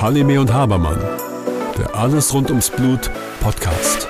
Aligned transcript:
Halime 0.00 0.40
und 0.40 0.52
Habermann, 0.52 1.00
der 1.76 1.92
Alles 1.92 2.32
rund 2.32 2.50
ums 2.50 2.70
Blut 2.70 3.10
Podcast. 3.40 4.06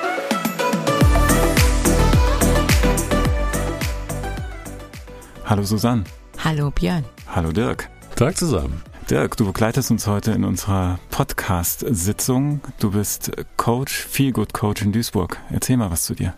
Hallo 5.46 5.62
Susanne. 5.62 6.04
Hallo 6.44 6.70
Björn. 6.70 7.04
Hallo 7.34 7.52
Dirk. 7.52 7.88
Tag 8.16 8.36
zusammen. 8.36 8.82
Dirk, 9.08 9.38
du 9.38 9.46
begleitest 9.46 9.90
uns 9.90 10.06
heute 10.06 10.32
in 10.32 10.44
unserer 10.44 10.98
Podcast-Sitzung. 11.10 12.60
Du 12.80 12.90
bist 12.90 13.32
Coach, 13.56 13.94
Feelgood 13.94 14.52
Coach 14.52 14.82
in 14.82 14.92
Duisburg. 14.92 15.38
Erzähl 15.50 15.78
mal 15.78 15.90
was 15.90 16.04
zu 16.04 16.14
dir. 16.14 16.34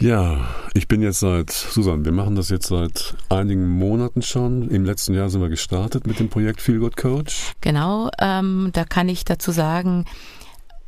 Ja, 0.00 0.48
ich 0.72 0.88
bin 0.88 1.02
jetzt 1.02 1.20
seit, 1.20 1.50
Susanne, 1.50 2.06
wir 2.06 2.12
machen 2.12 2.34
das 2.34 2.48
jetzt 2.48 2.68
seit 2.68 3.14
einigen 3.28 3.68
Monaten 3.68 4.22
schon. 4.22 4.70
Im 4.70 4.86
letzten 4.86 5.12
Jahr 5.12 5.28
sind 5.28 5.42
wir 5.42 5.50
gestartet 5.50 6.06
mit 6.06 6.18
dem 6.18 6.30
Projekt 6.30 6.62
Feel 6.62 6.78
Good 6.78 6.96
Coach. 6.96 7.52
Genau, 7.60 8.08
ähm, 8.18 8.70
da 8.72 8.84
kann 8.84 9.10
ich 9.10 9.26
dazu 9.26 9.50
sagen, 9.50 10.06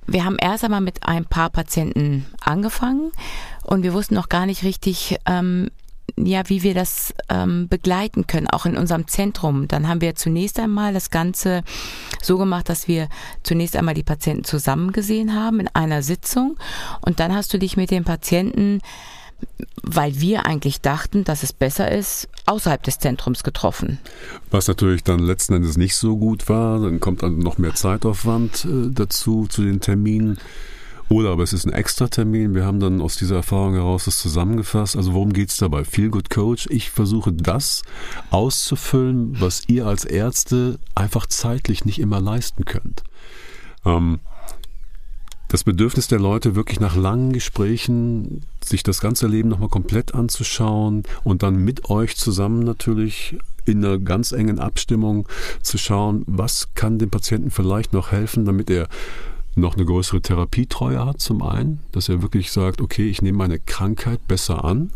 wir 0.07 0.25
haben 0.25 0.39
erst 0.41 0.65
einmal 0.65 0.81
mit 0.81 1.07
ein 1.07 1.27
paar 1.27 1.51
Patienten 1.51 2.25
angefangen 2.41 3.13
und 3.65 3.83
wir 3.83 3.93
wussten 3.93 4.15
noch 4.15 4.31
gar 4.31 4.47
nicht 4.47 4.65
richtig, 4.65 5.19
ähm, 5.27 5.69
ja, 6.17 6.49
wie 6.49 6.63
wir 6.63 6.75
das 6.75 7.15
ähm, 7.29 7.69
begleiten 7.69 8.27
können, 8.27 8.49
auch 8.49 8.67
in 8.67 8.77
unserem 8.77 9.09
Zentrum. 9.09 9.69
Dann 9.69 9.89
haben 9.89 10.01
wir 10.01 10.15
zunächst 10.15 10.59
einmal 10.59 10.93
das 10.93 11.11
Ganze 11.11 11.63
so 12.23 12.39
gemacht, 12.39 12.69
dass 12.69 12.89
wir 12.89 13.09
zunächst 13.43 13.77
einmal 13.77 13.95
die 13.95 14.03
Patienten 14.03 14.45
zusammen 14.45 14.93
gesehen 14.93 15.35
haben 15.35 15.61
in 15.61 15.69
einer 15.69 16.03
Sitzung 16.03 16.57
und 17.01 17.21
dann 17.21 17.35
hast 17.35 17.53
du 17.55 17.59
dich 17.59 17.77
mit 17.77 17.91
den 17.91 18.05
Patienten 18.05 18.81
weil 19.83 20.21
wir 20.21 20.47
eigentlich 20.47 20.81
dachten, 20.81 21.25
dass 21.25 21.43
es 21.43 21.53
besser 21.53 21.91
ist, 21.91 22.29
außerhalb 22.47 22.83
des 22.83 22.99
Zentrums 22.99 23.43
getroffen. 23.43 23.99
Was 24.51 24.69
natürlich 24.69 25.03
dann 25.03 25.19
letzten 25.19 25.55
Endes 25.55 25.77
nicht 25.77 25.97
so 25.97 26.17
gut 26.17 26.49
war, 26.49 26.81
dann 26.81 27.01
kommt 27.01 27.23
dann 27.23 27.39
noch 27.39 27.59
mehr 27.59 27.75
Zeitaufwand 27.75 28.65
äh, 28.65 28.91
dazu, 28.91 29.47
zu 29.49 29.63
den 29.63 29.81
Terminen. 29.81 30.39
Oder 31.09 31.31
aber 31.31 31.43
es 31.43 31.53
ist 31.53 31.67
ein 31.67 31.73
Extra-Termin. 31.73 32.55
Wir 32.55 32.65
haben 32.65 32.81
dann 32.81 33.01
aus 33.01 33.17
dieser 33.17 33.37
Erfahrung 33.37 33.75
heraus 33.75 34.07
das 34.07 34.19
zusammengefasst. 34.19 34.97
Also 34.97 35.13
worum 35.13 35.33
geht 35.33 35.51
es 35.51 35.57
dabei? 35.59 35.85
Feel 35.85 36.11
Good 36.11 36.31
Coach. 36.31 36.67
Ich 36.71 36.91
versuche 36.91 37.33
das 37.33 37.83
auszufüllen, 38.31 39.41
was 39.41 39.69
ihr 39.69 39.87
als 39.87 40.05
Ärzte 40.05 40.79
einfach 40.95 41.27
zeitlich 41.27 41.85
nicht 41.85 41.99
immer 41.99 42.21
leisten 42.21 42.65
könnt. 42.65 43.03
Ähm, 43.85 44.21
das 45.53 45.65
Bedürfnis 45.65 46.09
der 46.09 46.19
Leute, 46.19 46.55
wirklich 46.55 46.81
nach 46.81 46.97
langen 46.97 47.35
Gesprächen 47.35 48.41
sich 48.65 48.83
das 48.83 49.03
ganze 49.03 49.27
Leben 49.27 49.51
nochmal 49.51 49.69
komplett 49.69 50.15
anzuschauen 50.15 51.03
und 51.25 51.43
dann 51.43 51.57
mit 51.57 51.91
euch 51.91 52.17
zusammen 52.17 52.61
natürlich 52.61 53.37
in 53.67 53.85
einer 53.85 53.99
ganz 53.99 54.33
engen 54.33 54.59
Abstimmung 54.59 55.29
zu 55.61 55.77
schauen, 55.77 56.25
was 56.27 56.73
kann 56.75 56.99
dem 56.99 57.11
Patienten 57.11 57.51
vielleicht 57.51 57.93
noch 57.93 58.13
helfen, 58.13 58.47
damit 58.47 58.71
er 58.71 58.89
noch 59.55 59.77
eine 59.77 59.85
größere 59.85 60.23
Therapietreue 60.23 61.05
hat 61.05 61.21
zum 61.21 61.43
einen, 61.43 61.81
dass 61.93 62.09
er 62.09 62.23
wirklich 62.23 62.53
sagt, 62.53 62.81
okay, 62.81 63.09
ich 63.09 63.23
nehme 63.23 63.39
meine 63.39 63.59
Krankheit 63.59 64.27
besser 64.27 64.65
an. 64.65 64.93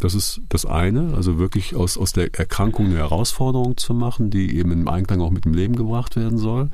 Das 0.00 0.14
ist 0.14 0.40
das 0.48 0.64
eine, 0.64 1.14
also 1.14 1.38
wirklich 1.38 1.74
aus, 1.74 1.98
aus 1.98 2.12
der 2.12 2.32
Erkrankung 2.34 2.86
eine 2.86 2.96
Herausforderung 2.96 3.76
zu 3.76 3.94
machen, 3.94 4.30
die 4.30 4.56
eben 4.56 4.70
im 4.70 4.88
Einklang 4.88 5.20
auch 5.20 5.30
mit 5.30 5.44
dem 5.44 5.54
Leben 5.54 5.74
gebracht 5.74 6.14
werden 6.14 6.38
soll. 6.38 6.70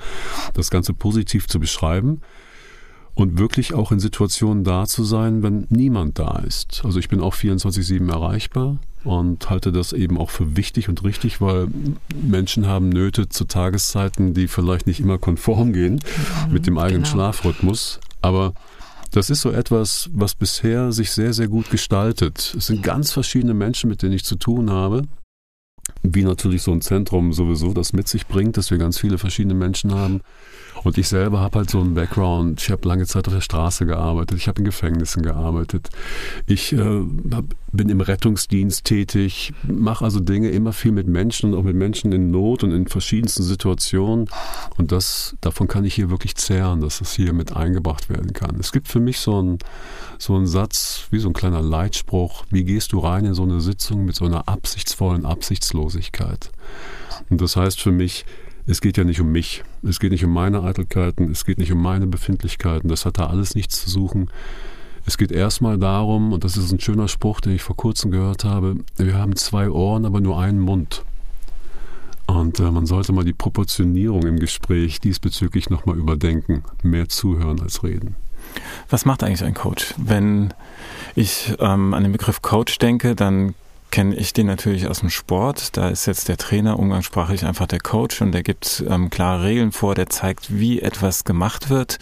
Das 0.52 0.70
Ganze 0.70 0.92
positiv 0.92 1.48
zu 1.48 1.58
beschreiben 1.58 2.20
und 3.14 3.38
wirklich 3.38 3.74
auch 3.74 3.92
in 3.92 4.00
Situationen 4.00 4.64
da 4.64 4.86
zu 4.86 5.04
sein, 5.04 5.42
wenn 5.42 5.66
niemand 5.70 6.18
da 6.18 6.38
ist. 6.38 6.82
Also 6.84 6.98
ich 6.98 7.08
bin 7.08 7.20
auch 7.20 7.34
24-7 7.34 8.10
erreichbar 8.10 8.78
und 9.04 9.48
halte 9.50 9.70
das 9.70 9.92
eben 9.92 10.18
auch 10.18 10.30
für 10.30 10.56
wichtig 10.56 10.88
und 10.88 11.04
richtig, 11.04 11.40
weil 11.40 11.68
Menschen 12.14 12.66
haben 12.66 12.88
Nöte 12.88 13.28
zu 13.28 13.44
Tageszeiten, 13.44 14.34
die 14.34 14.48
vielleicht 14.48 14.86
nicht 14.86 15.00
immer 15.00 15.18
konform 15.18 15.72
gehen 15.72 16.00
mhm, 16.46 16.52
mit 16.52 16.66
dem 16.66 16.78
eigenen 16.78 17.02
genau. 17.02 17.14
Schlafrhythmus. 17.14 18.00
Aber 18.20 18.54
das 19.12 19.30
ist 19.30 19.42
so 19.42 19.50
etwas, 19.50 20.10
was 20.12 20.34
bisher 20.34 20.90
sich 20.90 21.12
sehr, 21.12 21.32
sehr 21.32 21.46
gut 21.46 21.70
gestaltet. 21.70 22.54
Es 22.58 22.66
sind 22.66 22.82
ganz 22.82 23.12
verschiedene 23.12 23.54
Menschen, 23.54 23.88
mit 23.88 24.02
denen 24.02 24.14
ich 24.14 24.24
zu 24.24 24.34
tun 24.36 24.70
habe. 24.70 25.02
Wie 26.06 26.22
natürlich 26.22 26.62
so 26.62 26.70
ein 26.70 26.82
Zentrum 26.82 27.32
sowieso 27.32 27.72
das 27.72 27.94
mit 27.94 28.08
sich 28.08 28.26
bringt, 28.26 28.58
dass 28.58 28.70
wir 28.70 28.76
ganz 28.76 29.00
viele 29.00 29.16
verschiedene 29.16 29.54
Menschen 29.54 29.94
haben. 29.94 30.20
Und 30.82 30.98
ich 30.98 31.08
selber 31.08 31.40
habe 31.40 31.60
halt 31.60 31.70
so 31.70 31.80
einen 31.80 31.94
Background. 31.94 32.60
Ich 32.60 32.70
habe 32.70 32.86
lange 32.86 33.06
Zeit 33.06 33.26
auf 33.26 33.32
der 33.32 33.40
Straße 33.40 33.86
gearbeitet, 33.86 34.36
ich 34.36 34.48
habe 34.48 34.58
in 34.58 34.66
Gefängnissen 34.66 35.22
gearbeitet, 35.22 35.88
ich 36.46 36.74
äh, 36.74 37.02
hab, 37.32 37.44
bin 37.72 37.88
im 37.88 38.02
Rettungsdienst 38.02 38.84
tätig, 38.84 39.54
mache 39.62 40.04
also 40.04 40.20
Dinge 40.20 40.50
immer 40.50 40.72
viel 40.72 40.92
mit 40.92 41.06
Menschen 41.06 41.52
und 41.52 41.58
auch 41.58 41.62
mit 41.62 41.74
Menschen 41.74 42.12
in 42.12 42.30
Not 42.30 42.64
und 42.64 42.72
in 42.72 42.86
verschiedensten 42.86 43.42
Situationen. 43.42 44.28
Und 44.76 44.92
das, 44.92 45.36
davon 45.40 45.68
kann 45.68 45.84
ich 45.84 45.94
hier 45.94 46.10
wirklich 46.10 46.34
zehren, 46.34 46.80
dass 46.80 47.00
es 47.00 47.14
hier 47.14 47.32
mit 47.32 47.56
eingebracht 47.56 48.10
werden 48.10 48.34
kann. 48.34 48.56
Es 48.60 48.70
gibt 48.70 48.88
für 48.88 49.00
mich 49.00 49.20
so 49.20 49.38
einen, 49.38 49.58
so 50.18 50.34
einen 50.34 50.46
Satz, 50.46 51.06
wie 51.10 51.18
so 51.18 51.28
ein 51.28 51.34
kleiner 51.34 51.62
Leitspruch, 51.62 52.44
wie 52.50 52.64
gehst 52.64 52.92
du 52.92 52.98
rein 52.98 53.24
in 53.24 53.34
so 53.34 53.42
eine 53.42 53.60
Sitzung 53.60 54.04
mit 54.04 54.16
so 54.16 54.26
einer 54.26 54.48
absichtsvollen 54.48 55.24
Absichtslosigkeit? 55.24 55.93
Und 57.30 57.40
das 57.40 57.56
heißt 57.56 57.80
für 57.80 57.92
mich, 57.92 58.24
es 58.66 58.80
geht 58.80 58.96
ja 58.96 59.04
nicht 59.04 59.20
um 59.20 59.30
mich, 59.30 59.62
es 59.82 60.00
geht 60.00 60.12
nicht 60.12 60.24
um 60.24 60.32
meine 60.32 60.62
Eitelkeiten, 60.62 61.30
es 61.30 61.44
geht 61.44 61.58
nicht 61.58 61.72
um 61.72 61.82
meine 61.82 62.06
Befindlichkeiten, 62.06 62.88
das 62.88 63.04
hat 63.04 63.18
da 63.18 63.26
alles 63.26 63.54
nichts 63.54 63.82
zu 63.82 63.90
suchen. 63.90 64.30
Es 65.06 65.18
geht 65.18 65.32
erstmal 65.32 65.76
darum, 65.76 66.32
und 66.32 66.44
das 66.44 66.56
ist 66.56 66.72
ein 66.72 66.80
schöner 66.80 67.08
Spruch, 67.08 67.40
den 67.40 67.52
ich 67.52 67.62
vor 67.62 67.76
kurzem 67.76 68.10
gehört 68.10 68.44
habe, 68.44 68.76
wir 68.96 69.18
haben 69.18 69.36
zwei 69.36 69.68
Ohren, 69.68 70.06
aber 70.06 70.20
nur 70.20 70.40
einen 70.40 70.60
Mund. 70.60 71.04
Und 72.26 72.58
äh, 72.58 72.70
man 72.70 72.86
sollte 72.86 73.12
mal 73.12 73.24
die 73.24 73.34
Proportionierung 73.34 74.22
im 74.26 74.38
Gespräch 74.38 75.00
diesbezüglich 75.00 75.68
nochmal 75.68 75.98
überdenken. 75.98 76.64
Mehr 76.82 77.08
zuhören 77.08 77.60
als 77.60 77.82
reden. 77.82 78.16
Was 78.88 79.04
macht 79.04 79.22
eigentlich 79.22 79.44
ein 79.44 79.54
Coach? 79.54 79.94
Wenn 79.98 80.54
ich 81.14 81.54
ähm, 81.58 81.92
an 81.92 82.02
den 82.02 82.12
Begriff 82.12 82.40
Coach 82.40 82.78
denke, 82.78 83.14
dann 83.14 83.54
kenne 83.94 84.16
ich 84.16 84.32
den 84.32 84.48
natürlich 84.48 84.88
aus 84.88 84.98
dem 84.98 85.10
Sport. 85.10 85.76
Da 85.76 85.88
ist 85.88 86.06
jetzt 86.06 86.28
der 86.28 86.36
Trainer 86.36 86.80
umgangssprachlich 86.80 87.46
einfach 87.46 87.68
der 87.68 87.78
Coach 87.78 88.22
und 88.22 88.32
der 88.32 88.42
gibt 88.42 88.82
ähm, 88.88 89.08
klare 89.08 89.44
Regeln 89.44 89.70
vor, 89.70 89.94
der 89.94 90.08
zeigt, 90.08 90.58
wie 90.58 90.82
etwas 90.82 91.22
gemacht 91.22 91.70
wird. 91.70 92.00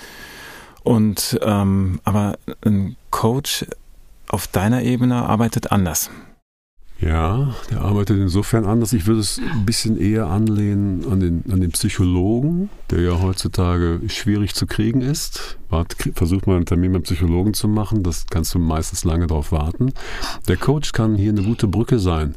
Und 0.83 1.39
ähm, 1.43 2.01
aber 2.05 2.39
ein 2.65 2.97
Coach 3.11 3.67
auf 4.27 4.47
deiner 4.47 4.81
Ebene 4.81 5.17
arbeitet 5.17 5.71
anders. 5.71 6.09
Ja, 7.05 7.53
der 7.69 7.81
arbeitet 7.81 8.19
insofern 8.19 8.65
anders. 8.65 8.93
Ich 8.93 9.07
würde 9.07 9.21
es 9.21 9.39
ein 9.39 9.67
bisschen 9.67 9.99
eher 9.99 10.29
anlehnen 10.29 11.05
an 11.11 11.19
den, 11.19 11.43
an 11.51 11.61
den 11.61 11.73
Psychologen, 11.73 12.71
der 12.91 13.01
ja 13.01 13.21
heutzutage 13.21 14.01
schwierig 14.07 14.55
zu 14.55 14.67
kriegen 14.67 15.01
ist. 15.01 15.59
Versucht 16.15 16.47
mal 16.47 16.57
einen 16.57 16.67
Termin 16.67 16.93
beim 16.93 17.03
Psychologen 17.03 17.55
zu 17.55 17.67
machen, 17.67 18.05
das 18.05 18.27
kannst 18.31 18.55
du 18.55 18.61
meistens 18.61 19.03
lange 19.03 19.27
darauf 19.27 19.51
warten. 19.51 19.93
Der 20.47 20.57
Coach 20.57 20.93
kann 20.93 21.17
hier 21.17 21.31
eine 21.31 21.43
gute 21.43 21.67
Brücke 21.67 21.99
sein. 21.99 22.37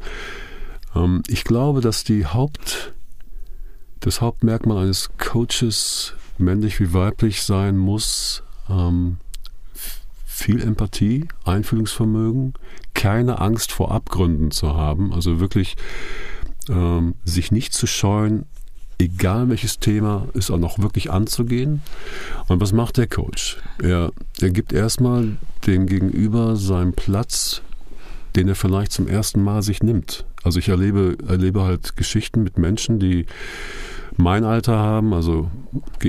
Ähm, 0.96 1.22
ich 1.28 1.44
glaube, 1.44 1.80
dass 1.80 2.02
die 2.02 2.26
Haupt, 2.26 2.92
das 4.00 4.20
Hauptmerkmal 4.20 4.82
eines 4.82 5.10
Coaches, 5.16 6.14
männlich 6.38 6.80
wie 6.80 6.92
weiblich, 6.92 7.42
sein 7.44 7.76
muss, 7.76 8.42
ähm, 8.68 9.18
viel 10.36 10.62
Empathie, 10.62 11.28
Einfühlungsvermögen, 11.44 12.54
keine 12.94 13.40
Angst 13.40 13.72
vor 13.72 13.90
Abgründen 13.90 14.50
zu 14.50 14.74
haben, 14.74 15.12
also 15.12 15.40
wirklich 15.40 15.76
ähm, 16.68 17.14
sich 17.24 17.52
nicht 17.52 17.72
zu 17.72 17.86
scheuen, 17.86 18.44
egal 18.98 19.48
welches 19.48 19.78
Thema 19.78 20.28
ist 20.34 20.50
auch 20.50 20.58
noch 20.58 20.78
wirklich 20.78 21.10
anzugehen. 21.10 21.82
Und 22.48 22.60
was 22.60 22.72
macht 22.72 22.96
der 22.96 23.06
Coach? 23.06 23.58
Er, 23.82 24.12
er 24.40 24.50
gibt 24.50 24.72
erstmal 24.72 25.36
dem 25.66 25.86
Gegenüber 25.86 26.56
seinen 26.56 26.92
Platz, 26.92 27.62
den 28.36 28.48
er 28.48 28.54
vielleicht 28.54 28.92
zum 28.92 29.08
ersten 29.08 29.42
Mal 29.42 29.62
sich 29.62 29.82
nimmt. 29.82 30.24
Also 30.42 30.58
ich 30.58 30.68
erlebe, 30.68 31.16
erlebe 31.26 31.62
halt 31.62 31.96
Geschichten 31.96 32.42
mit 32.42 32.58
Menschen, 32.58 32.98
die 32.98 33.26
mein 34.18 34.44
Alter 34.44 34.76
haben, 34.78 35.12
also 35.12 35.50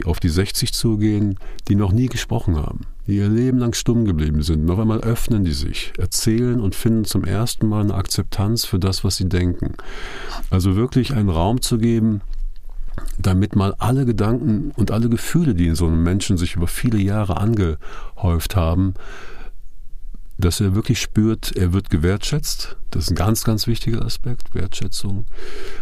auf 0.06 0.20
die 0.20 0.30
60 0.30 0.74
zugehen, 0.74 1.38
die 1.68 1.76
noch 1.76 1.92
nie 1.92 2.08
gesprochen 2.08 2.58
haben 2.58 2.82
die 3.08 3.18
ihr 3.18 3.30
Leben 3.30 3.58
lang 3.58 3.74
stumm 3.74 4.06
geblieben 4.06 4.44
sind. 4.44 4.70
Auf 4.70 4.80
einmal 4.80 5.00
öffnen 5.00 5.46
die 5.46 5.54
sich, 5.54 5.94
erzählen 5.98 6.60
und 6.60 6.76
finden 6.76 7.06
zum 7.06 7.24
ersten 7.24 7.68
Mal 7.68 7.82
eine 7.82 7.96
Akzeptanz 7.96 8.66
für 8.66 8.80
das, 8.80 9.04
was 9.04 9.16
sie 9.16 9.30
denken. 9.30 9.76
Also 10.50 10.76
wirklich 10.76 11.14
einen 11.14 11.30
Raum 11.30 11.62
zu 11.62 11.78
geben, 11.78 12.22
damit 13.18 13.56
mal 13.56 13.74
alle 13.78 14.06
Gedanken 14.06 14.72
und 14.76 14.92
alle 14.92 15.08
Gefühle, 15.08 15.56
die 15.56 15.68
in 15.68 15.76
so 15.76 15.88
einem 15.88 16.04
Menschen 16.04 16.38
sich 16.38 16.56
über 16.56 16.68
viele 16.68 16.98
Jahre 16.98 17.38
angehäuft 17.38 18.56
haben, 18.56 18.94
dass 20.38 20.60
er 20.60 20.76
wirklich 20.76 21.02
spürt, 21.02 21.56
er 21.56 21.74
wird 21.74 21.90
gewertschätzt. 21.90 22.78
Das 22.92 23.06
ist 23.06 23.12
ein 23.12 23.16
ganz, 23.16 23.44
ganz 23.44 23.66
wichtiger 23.66 24.06
Aspekt, 24.06 24.54
Wertschätzung. 24.54 25.26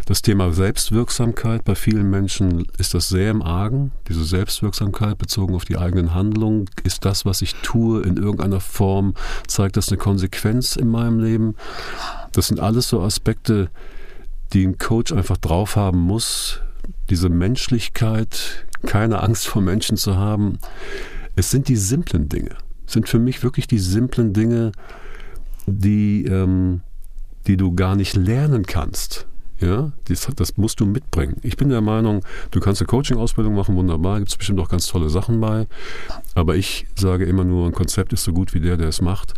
Das 0.06 0.22
Thema 0.22 0.52
Selbstwirksamkeit, 0.52 1.64
bei 1.64 1.74
vielen 1.74 2.08
Menschen 2.08 2.66
ist 2.78 2.94
das 2.94 3.08
sehr 3.08 3.30
im 3.30 3.42
Argen. 3.42 3.92
Diese 4.08 4.24
Selbstwirksamkeit 4.24 5.18
bezogen 5.18 5.54
auf 5.54 5.66
die 5.66 5.76
eigenen 5.76 6.14
Handlungen, 6.14 6.70
ist 6.84 7.04
das, 7.04 7.26
was 7.26 7.42
ich 7.42 7.54
tue, 7.56 8.02
in 8.02 8.16
irgendeiner 8.16 8.60
Form, 8.60 9.14
zeigt 9.46 9.76
das 9.76 9.88
eine 9.88 9.98
Konsequenz 9.98 10.76
in 10.76 10.88
meinem 10.88 11.20
Leben. 11.20 11.54
Das 12.32 12.48
sind 12.48 12.58
alles 12.58 12.88
so 12.88 13.02
Aspekte, 13.02 13.70
die 14.52 14.66
ein 14.66 14.78
Coach 14.78 15.12
einfach 15.12 15.36
drauf 15.36 15.76
haben 15.76 15.98
muss, 15.98 16.60
diese 17.10 17.28
Menschlichkeit, 17.28 18.66
keine 18.86 19.22
Angst 19.22 19.46
vor 19.48 19.60
Menschen 19.60 19.96
zu 19.96 20.16
haben. 20.16 20.58
Es 21.34 21.50
sind 21.50 21.68
die 21.68 21.76
simplen 21.76 22.28
Dinge. 22.28 22.56
Sind 22.86 23.08
für 23.08 23.18
mich 23.18 23.42
wirklich 23.42 23.66
die 23.66 23.78
simplen 23.78 24.32
Dinge, 24.32 24.72
die, 25.66 26.24
ähm, 26.24 26.80
die 27.46 27.56
du 27.56 27.74
gar 27.74 27.96
nicht 27.96 28.14
lernen 28.16 28.64
kannst. 28.66 29.26
Ja, 29.58 29.92
das, 30.04 30.28
das, 30.36 30.56
musst 30.58 30.80
du 30.80 30.86
mitbringen. 30.86 31.36
Ich 31.42 31.56
bin 31.56 31.70
der 31.70 31.80
Meinung, 31.80 32.22
du 32.50 32.60
kannst 32.60 32.82
eine 32.82 32.88
Coaching-Ausbildung 32.88 33.54
machen, 33.54 33.74
wunderbar, 33.74 34.18
gibt 34.18 34.30
es 34.30 34.36
bestimmt 34.36 34.60
auch 34.60 34.68
ganz 34.68 34.86
tolle 34.86 35.08
Sachen 35.08 35.40
bei. 35.40 35.66
Aber 36.34 36.56
ich 36.56 36.86
sage 36.94 37.24
immer 37.24 37.44
nur, 37.44 37.66
ein 37.66 37.72
Konzept 37.72 38.12
ist 38.12 38.24
so 38.24 38.34
gut 38.34 38.52
wie 38.52 38.60
der, 38.60 38.76
der 38.76 38.88
es 38.88 39.00
macht. 39.00 39.32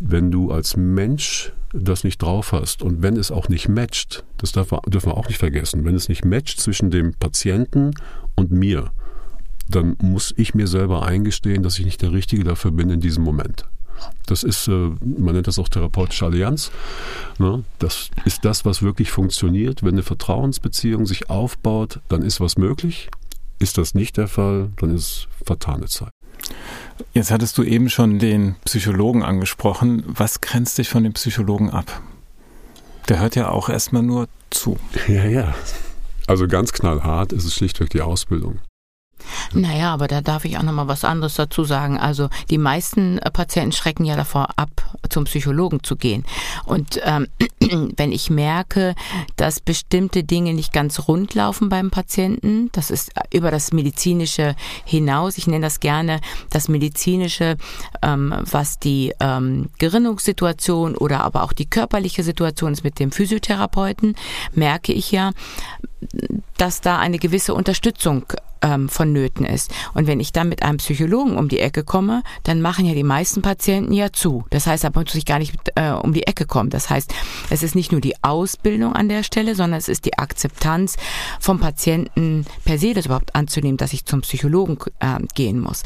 Wenn 0.00 0.32
du 0.32 0.50
als 0.50 0.76
Mensch 0.76 1.52
das 1.72 2.02
nicht 2.02 2.20
drauf 2.20 2.50
hast 2.52 2.82
und 2.82 3.02
wenn 3.02 3.16
es 3.16 3.30
auch 3.30 3.48
nicht 3.48 3.68
matcht, 3.68 4.24
das 4.38 4.52
darf, 4.52 4.70
dürfen 4.88 5.10
wir 5.10 5.16
auch 5.16 5.28
nicht 5.28 5.38
vergessen, 5.38 5.84
wenn 5.84 5.94
es 5.94 6.08
nicht 6.08 6.24
matcht 6.24 6.60
zwischen 6.60 6.90
dem 6.90 7.14
Patienten 7.14 7.92
und 8.34 8.50
mir, 8.50 8.90
dann 9.68 9.96
muss 10.00 10.34
ich 10.36 10.54
mir 10.54 10.66
selber 10.66 11.04
eingestehen, 11.06 11.62
dass 11.62 11.78
ich 11.78 11.84
nicht 11.84 12.02
der 12.02 12.12
Richtige 12.12 12.44
dafür 12.44 12.70
bin 12.70 12.90
in 12.90 13.00
diesem 13.00 13.24
Moment. 13.24 13.64
Das 14.26 14.42
ist, 14.42 14.68
äh, 14.68 14.90
man 15.00 15.34
nennt 15.34 15.46
das 15.46 15.58
auch 15.58 15.68
therapeutische 15.68 16.26
Allianz. 16.26 16.70
Ne? 17.38 17.64
Das 17.78 18.10
ist 18.24 18.44
das, 18.44 18.64
was 18.64 18.82
wirklich 18.82 19.10
funktioniert. 19.10 19.82
Wenn 19.82 19.94
eine 19.94 20.02
Vertrauensbeziehung 20.02 21.06
sich 21.06 21.30
aufbaut, 21.30 22.00
dann 22.08 22.22
ist 22.22 22.40
was 22.40 22.56
möglich. 22.56 23.10
Ist 23.58 23.76
das 23.76 23.94
nicht 23.94 24.16
der 24.16 24.28
Fall, 24.28 24.70
dann 24.76 24.94
ist 24.94 25.26
vertane 25.44 25.86
Zeit. 25.86 26.12
Jetzt 27.12 27.30
hattest 27.30 27.58
du 27.58 27.64
eben 27.64 27.90
schon 27.90 28.18
den 28.18 28.54
Psychologen 28.64 29.22
angesprochen. 29.22 30.04
Was 30.06 30.40
grenzt 30.40 30.78
dich 30.78 30.88
von 30.88 31.02
dem 31.02 31.14
Psychologen 31.14 31.70
ab? 31.70 32.00
Der 33.08 33.20
hört 33.20 33.34
ja 33.34 33.48
auch 33.48 33.68
erstmal 33.68 34.02
nur 34.02 34.28
zu. 34.50 34.78
Ja, 35.08 35.24
ja. 35.24 35.54
Also 36.26 36.46
ganz 36.46 36.72
knallhart 36.72 37.32
ist 37.32 37.44
es 37.44 37.54
schlichtweg 37.54 37.90
die 37.90 38.02
Ausbildung. 38.02 38.58
Naja, 39.52 39.92
aber 39.92 40.08
da 40.08 40.20
darf 40.20 40.44
ich 40.44 40.58
auch 40.58 40.62
nochmal 40.62 40.88
was 40.88 41.04
anderes 41.04 41.34
dazu 41.34 41.64
sagen. 41.64 41.98
Also 41.98 42.28
die 42.50 42.58
meisten 42.58 43.18
äh, 43.18 43.30
Patienten 43.30 43.72
schrecken 43.72 44.04
ja 44.04 44.16
davor 44.16 44.48
ab, 44.56 44.70
zum 45.08 45.24
Psychologen 45.24 45.82
zu 45.82 45.96
gehen. 45.96 46.24
Und 46.64 47.00
ähm, 47.04 47.28
wenn 47.96 48.12
ich 48.12 48.30
merke, 48.30 48.94
dass 49.36 49.60
bestimmte 49.60 50.24
Dinge 50.24 50.54
nicht 50.54 50.72
ganz 50.72 51.08
rund 51.08 51.34
laufen 51.34 51.68
beim 51.68 51.90
Patienten, 51.90 52.70
das 52.72 52.90
ist 52.90 53.16
äh, 53.16 53.36
über 53.36 53.50
das 53.50 53.72
Medizinische 53.72 54.54
hinaus, 54.84 55.38
ich 55.38 55.46
nenne 55.46 55.66
das 55.66 55.80
gerne 55.80 56.20
das 56.50 56.68
Medizinische, 56.68 57.56
ähm, 58.02 58.34
was 58.38 58.78
die 58.78 59.14
ähm, 59.20 59.70
Gerinnungssituation 59.78 60.96
oder 60.96 61.20
aber 61.24 61.42
auch 61.42 61.52
die 61.52 61.68
körperliche 61.68 62.22
Situation 62.22 62.72
ist 62.72 62.84
mit 62.84 62.98
dem 62.98 63.12
Physiotherapeuten, 63.12 64.14
merke 64.52 64.92
ich 64.92 65.10
ja, 65.10 65.32
dass 66.56 66.80
da 66.80 66.98
eine 66.98 67.18
gewisse 67.18 67.54
Unterstützung 67.54 68.24
ähm, 68.62 68.88
vonnöten 68.88 69.44
ist. 69.44 69.72
Und 69.94 70.06
wenn 70.06 70.20
ich 70.20 70.32
dann 70.32 70.48
mit 70.48 70.62
einem 70.62 70.78
Psychologen 70.78 71.36
um 71.36 71.48
die 71.48 71.60
Ecke 71.60 71.84
komme, 71.84 72.22
dann 72.42 72.60
machen 72.60 72.84
ja 72.84 72.94
die 72.94 73.04
meisten 73.04 73.42
Patienten 73.42 73.92
ja 73.92 74.12
zu. 74.12 74.44
Das 74.50 74.66
heißt, 74.66 74.84
da 74.84 74.90
muss 74.94 75.14
ich 75.14 75.24
gar 75.24 75.38
nicht 75.38 75.54
äh, 75.74 75.90
um 75.90 76.12
die 76.12 76.26
Ecke 76.26 76.46
kommen. 76.46 76.70
Das 76.70 76.90
heißt, 76.90 77.12
es 77.50 77.62
ist 77.62 77.74
nicht 77.74 77.92
nur 77.92 78.00
die 78.00 78.14
Ausbildung 78.22 78.92
an 78.94 79.08
der 79.08 79.22
Stelle, 79.22 79.54
sondern 79.54 79.78
es 79.78 79.88
ist 79.88 80.04
die 80.04 80.18
Akzeptanz 80.18 80.96
vom 81.40 81.60
Patienten 81.60 82.44
per 82.64 82.78
se, 82.78 82.94
das 82.94 83.06
überhaupt 83.06 83.34
anzunehmen, 83.34 83.76
dass 83.76 83.92
ich 83.92 84.04
zum 84.04 84.22
Psychologen 84.22 84.78
äh, 85.00 85.18
gehen 85.34 85.60
muss. 85.60 85.82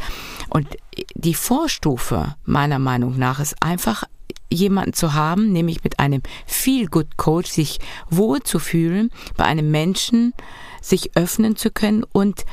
Und 0.48 0.66
die 1.14 1.34
Vorstufe 1.34 2.34
meiner 2.44 2.78
Meinung 2.78 3.18
nach 3.18 3.40
ist 3.40 3.56
einfach 3.60 4.04
jemanden 4.52 4.92
zu 4.92 5.14
haben, 5.14 5.52
nämlich 5.52 5.82
mit 5.82 5.98
einem 5.98 6.22
Feel-Good-Coach 6.46 7.50
sich 7.50 7.80
wohl 8.10 8.42
zu 8.42 8.58
fühlen, 8.58 9.10
bei 9.36 9.44
einem 9.44 9.70
Menschen 9.70 10.34
sich 10.82 11.16
öffnen 11.16 11.56
zu 11.56 11.70
können 11.70 12.04
und 12.12 12.44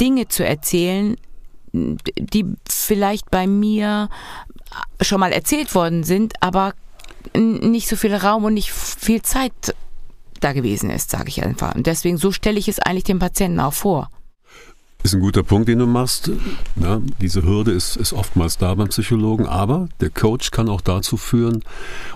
Dinge 0.00 0.28
zu 0.28 0.44
erzählen, 0.46 1.16
die 1.72 2.46
vielleicht 2.68 3.30
bei 3.30 3.46
mir 3.46 4.08
schon 5.00 5.20
mal 5.20 5.32
erzählt 5.32 5.74
worden 5.74 6.04
sind, 6.04 6.42
aber 6.42 6.74
nicht 7.34 7.88
so 7.88 7.96
viel 7.96 8.14
Raum 8.14 8.44
und 8.44 8.54
nicht 8.54 8.70
viel 8.70 9.22
Zeit 9.22 9.74
da 10.40 10.52
gewesen 10.52 10.90
ist, 10.90 11.10
sage 11.10 11.28
ich 11.28 11.42
einfach. 11.42 11.74
Und 11.74 11.86
deswegen 11.86 12.18
so 12.18 12.30
stelle 12.30 12.58
ich 12.58 12.68
es 12.68 12.78
eigentlich 12.78 13.04
dem 13.04 13.18
Patienten 13.18 13.60
auch 13.60 13.72
vor. 13.72 14.10
Ist 15.06 15.14
ein 15.14 15.20
guter 15.20 15.44
Punkt, 15.44 15.68
den 15.68 15.78
du 15.78 15.86
machst. 15.86 16.32
Ja, 16.74 17.00
diese 17.20 17.44
Hürde 17.44 17.70
ist, 17.70 17.94
ist 17.94 18.12
oftmals 18.12 18.58
da 18.58 18.74
beim 18.74 18.88
Psychologen, 18.88 19.46
aber 19.46 19.88
der 20.00 20.10
Coach 20.10 20.50
kann 20.50 20.68
auch 20.68 20.80
dazu 20.80 21.16
führen 21.16 21.62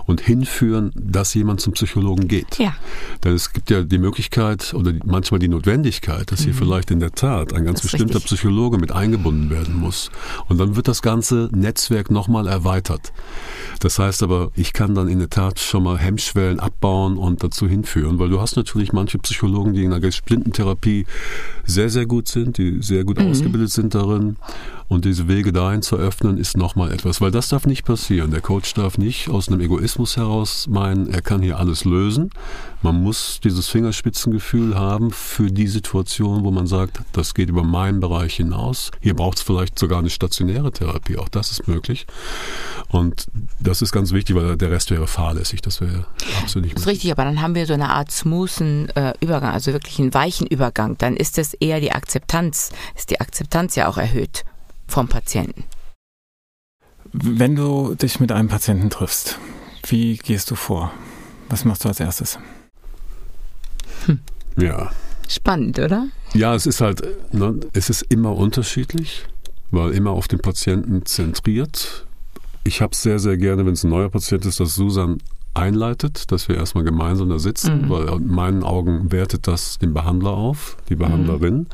und 0.07 0.19
hinführen, 0.19 0.91
dass 0.93 1.33
jemand 1.33 1.61
zum 1.61 1.71
Psychologen 1.71 2.27
geht. 2.27 2.59
Ja. 2.59 2.75
Denn 3.23 3.33
es 3.33 3.53
gibt 3.53 3.69
ja 3.69 3.83
die 3.83 3.97
Möglichkeit 3.97 4.73
oder 4.73 4.91
manchmal 5.05 5.39
die 5.39 5.47
Notwendigkeit, 5.47 6.33
dass 6.33 6.41
hier 6.41 6.51
mhm. 6.51 6.57
vielleicht 6.57 6.91
in 6.91 6.99
der 6.99 7.13
Tat 7.13 7.53
ein 7.53 7.63
ganz 7.63 7.79
bestimmter 7.79 8.15
richtig. 8.15 8.39
Psychologe 8.39 8.77
mit 8.77 8.91
eingebunden 8.91 9.49
werden 9.49 9.79
muss. 9.79 10.11
Und 10.49 10.57
dann 10.57 10.75
wird 10.75 10.89
das 10.89 11.01
ganze 11.01 11.47
Netzwerk 11.53 12.11
nochmal 12.11 12.45
erweitert. 12.45 13.13
Das 13.79 13.99
heißt 13.99 14.21
aber, 14.21 14.51
ich 14.53 14.73
kann 14.73 14.95
dann 14.95 15.07
in 15.07 15.19
der 15.19 15.29
Tat 15.29 15.61
schon 15.61 15.83
mal 15.83 15.97
Hemmschwellen 15.97 16.59
abbauen 16.59 17.15
und 17.15 17.41
dazu 17.41 17.69
hinführen, 17.69 18.19
weil 18.19 18.27
du 18.27 18.41
hast 18.41 18.57
natürlich 18.57 18.91
manche 18.91 19.17
Psychologen, 19.17 19.71
die 19.71 19.85
in 19.85 19.91
der 19.91 20.01
Gesplintentherapie 20.01 21.05
sehr, 21.65 21.89
sehr 21.89 22.05
gut 22.05 22.27
sind, 22.27 22.57
die 22.57 22.80
sehr 22.81 23.03
gut 23.03 23.19
mhm. 23.19 23.27
ausgebildet 23.29 23.71
sind 23.71 23.95
darin. 23.95 24.37
Und 24.87 25.05
diese 25.05 25.29
Wege 25.29 25.53
dahin 25.53 25.81
zu 25.81 25.95
öffnen, 25.95 26.37
ist 26.37 26.57
nochmal 26.57 26.91
etwas, 26.91 27.21
weil 27.21 27.31
das 27.31 27.47
darf 27.47 27.65
nicht 27.65 27.85
passieren. 27.85 28.31
Der 28.31 28.41
Coach 28.41 28.73
darf 28.73 28.97
nicht 28.97 29.29
aus 29.29 29.47
einem 29.47 29.61
Egoismus 29.61 30.17
heraus 30.17 30.67
meinen, 30.67 31.07
er 31.07 31.21
kann 31.21 31.41
hier 31.41 31.59
alles 31.59 31.85
lösen. 31.85 32.29
Man 32.81 33.01
muss 33.01 33.39
dieses 33.41 33.69
Fingerspitzengefühl 33.69 34.75
haben 34.75 35.11
für 35.11 35.49
die 35.49 35.67
Situation, 35.67 36.43
wo 36.43 36.51
man 36.51 36.67
sagt, 36.67 36.99
das 37.13 37.33
geht 37.33 37.47
über 37.47 37.63
meinen 37.63 38.01
Bereich 38.01 38.35
hinaus. 38.35 38.91
Hier 38.99 39.13
braucht 39.13 39.37
es 39.37 39.43
vielleicht 39.43 39.79
sogar 39.79 39.99
eine 39.99 40.09
stationäre 40.09 40.71
Therapie, 40.71 41.17
auch 41.17 41.29
das 41.29 41.51
ist 41.51 41.67
möglich. 41.67 42.05
Und 42.91 43.27
das 43.61 43.81
ist 43.81 43.93
ganz 43.93 44.11
wichtig, 44.11 44.35
weil 44.35 44.57
der 44.57 44.69
Rest 44.69 44.91
wäre 44.91 45.07
fahrlässig. 45.07 45.61
Das 45.61 45.79
wäre 45.79 46.05
absolut 46.41 46.65
nicht 46.65 46.75
Das 46.75 46.83
ist 46.83 46.89
richtig, 46.89 47.11
aber 47.11 47.23
dann 47.23 47.41
haben 47.41 47.55
wir 47.55 47.65
so 47.65 47.73
eine 47.73 47.89
Art 47.89 48.11
smoothen 48.11 48.89
äh, 48.95 49.13
Übergang, 49.21 49.53
also 49.53 49.71
wirklich 49.71 49.97
einen 49.99 50.13
weichen 50.13 50.45
Übergang. 50.45 50.97
Dann 50.97 51.15
ist 51.15 51.37
es 51.37 51.53
eher 51.53 51.79
die 51.79 51.93
Akzeptanz, 51.93 52.71
ist 52.95 53.09
die 53.09 53.21
Akzeptanz 53.21 53.75
ja 53.75 53.87
auch 53.87 53.97
erhöht 53.97 54.43
vom 54.87 55.07
Patienten. 55.07 55.63
Wenn 57.13 57.55
du 57.55 57.95
dich 57.95 58.19
mit 58.19 58.33
einem 58.33 58.49
Patienten 58.49 58.89
triffst, 58.89 59.39
wie 59.87 60.17
gehst 60.17 60.51
du 60.51 60.55
vor? 60.55 60.91
Was 61.47 61.63
machst 61.63 61.85
du 61.85 61.87
als 61.87 62.01
erstes? 62.01 62.39
Hm. 64.05 64.19
Ja. 64.57 64.91
Spannend, 65.29 65.79
oder? 65.79 66.07
Ja, 66.33 66.55
es 66.55 66.65
ist 66.65 66.81
halt, 66.81 67.01
ne, 67.33 67.57
es 67.71 67.89
ist 67.89 68.01
immer 68.09 68.35
unterschiedlich, 68.35 69.25
weil 69.69 69.91
immer 69.91 70.11
auf 70.11 70.27
den 70.27 70.39
Patienten 70.39 71.05
zentriert. 71.05 72.05
Ich 72.63 72.81
habe 72.81 72.91
es 72.93 73.01
sehr, 73.01 73.19
sehr 73.19 73.37
gerne, 73.37 73.65
wenn 73.65 73.73
es 73.73 73.83
ein 73.83 73.89
neuer 73.89 74.09
Patient 74.09 74.45
ist, 74.45 74.59
dass 74.59 74.75
Susan 74.75 75.17
einleitet, 75.53 76.31
dass 76.31 76.47
wir 76.47 76.55
erstmal 76.55 76.83
gemeinsam 76.83 77.29
da 77.29 77.39
sitzen, 77.39 77.85
mhm. 77.85 77.89
weil 77.89 78.07
in 78.09 78.27
meinen 78.27 78.63
Augen 78.63 79.11
wertet 79.11 79.47
das 79.47 79.77
den 79.79 79.93
Behandler 79.93 80.31
auf, 80.31 80.77
die 80.89 80.95
Behandlerin. 80.95 81.67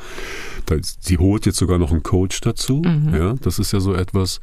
Mhm. 0.69 0.81
sie 0.99 1.17
holt 1.17 1.45
jetzt 1.45 1.57
sogar 1.57 1.77
noch 1.77 1.91
einen 1.91 2.03
Coach 2.03 2.41
dazu. 2.41 2.81
Mhm. 2.83 3.13
Ja, 3.13 3.33
das 3.33 3.59
ist 3.59 3.73
ja 3.73 3.79
so 3.79 3.93
etwas, 3.93 4.41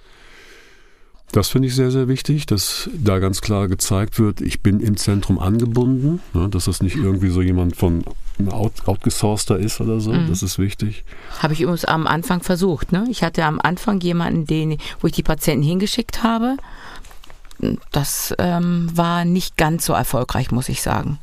das 1.34 1.48
finde 1.48 1.68
ich 1.68 1.74
sehr, 1.74 1.90
sehr 1.90 2.08
wichtig, 2.08 2.46
dass 2.46 2.88
da 2.92 3.18
ganz 3.18 3.40
klar 3.40 3.68
gezeigt 3.68 4.18
wird, 4.18 4.40
ich 4.40 4.60
bin 4.60 4.80
im 4.80 4.96
Zentrum 4.96 5.38
angebunden, 5.38 6.20
ne, 6.32 6.48
dass 6.48 6.66
das 6.66 6.82
nicht 6.82 6.96
irgendwie 6.96 7.30
so 7.30 7.42
jemand 7.42 7.76
von 7.76 8.04
out, 8.50 8.72
outgesourcter 8.86 9.58
ist 9.58 9.80
oder 9.80 10.00
so. 10.00 10.12
Mhm. 10.12 10.28
Das 10.28 10.42
ist 10.42 10.58
wichtig. 10.58 11.04
Habe 11.40 11.52
ich 11.54 11.60
übrigens 11.60 11.84
am 11.84 12.06
Anfang 12.06 12.42
versucht. 12.42 12.92
Ne? 12.92 13.06
Ich 13.10 13.22
hatte 13.22 13.44
am 13.44 13.60
Anfang 13.60 14.00
jemanden, 14.00 14.46
den, 14.46 14.78
wo 15.00 15.06
ich 15.06 15.12
die 15.12 15.22
Patienten 15.22 15.64
hingeschickt 15.64 16.22
habe 16.22 16.56
das 17.92 18.34
ähm, 18.38 18.90
war 18.94 19.24
nicht 19.24 19.56
ganz 19.56 19.86
so 19.86 19.92
erfolgreich, 19.92 20.50
muss 20.50 20.68
ich 20.68 20.82
sagen. 20.82 21.18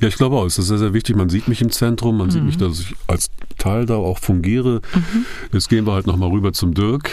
Ja, 0.00 0.08
ich 0.08 0.16
glaube 0.16 0.36
auch, 0.36 0.46
es 0.46 0.58
ist 0.58 0.68
sehr, 0.68 0.78
sehr 0.78 0.94
wichtig. 0.94 1.14
Man 1.16 1.28
sieht 1.28 1.46
mich 1.46 1.60
im 1.60 1.70
Zentrum, 1.70 2.16
man 2.16 2.28
mhm. 2.28 2.30
sieht 2.30 2.42
mich, 2.42 2.56
dass 2.56 2.80
ich 2.80 2.94
als 3.06 3.30
Teil 3.58 3.86
da 3.86 3.96
auch 3.96 4.18
fungiere. 4.18 4.80
Mhm. 4.94 5.26
Jetzt 5.52 5.68
gehen 5.68 5.86
wir 5.86 5.92
halt 5.92 6.06
nochmal 6.06 6.30
rüber 6.30 6.52
zum 6.52 6.74
Dirk. 6.74 7.10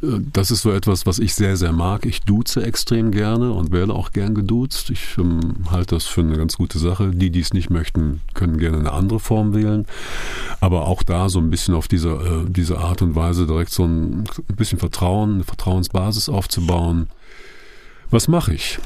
Das 0.00 0.52
ist 0.52 0.62
so 0.62 0.70
etwas, 0.70 1.06
was 1.06 1.18
ich 1.18 1.34
sehr, 1.34 1.56
sehr 1.56 1.72
mag. 1.72 2.06
Ich 2.06 2.20
duze 2.20 2.62
extrem 2.62 3.10
gerne 3.10 3.52
und 3.52 3.72
werde 3.72 3.94
auch 3.94 4.12
gern 4.12 4.34
geduzt. 4.34 4.90
Ich 4.90 5.18
ähm, 5.18 5.40
halte 5.70 5.96
das 5.96 6.06
für 6.06 6.20
eine 6.20 6.36
ganz 6.36 6.56
gute 6.56 6.78
Sache. 6.78 7.10
Die, 7.10 7.30
die 7.30 7.40
es 7.40 7.52
nicht 7.52 7.68
möchten, 7.68 8.20
können 8.34 8.58
gerne 8.58 8.78
eine 8.78 8.92
andere 8.92 9.18
Form 9.18 9.54
wählen. 9.54 9.86
Aber 10.60 10.86
auch 10.86 11.02
da 11.02 11.28
so 11.28 11.40
ein 11.40 11.50
bisschen 11.50 11.74
auf 11.74 11.88
diese, 11.88 12.10
äh, 12.10 12.48
diese 12.48 12.78
Art 12.78 13.02
und 13.02 13.16
Weise 13.16 13.46
direkt 13.46 13.72
so 13.72 13.84
ein, 13.84 14.24
ein 14.48 14.56
bisschen 14.56 14.78
Vertrauen, 14.78 15.34
eine 15.34 15.44
Vertrauensbasis 15.44 16.28
aufzubauen 16.28 17.08
was 18.10 18.28
mache 18.28 18.54
ich? 18.54 18.78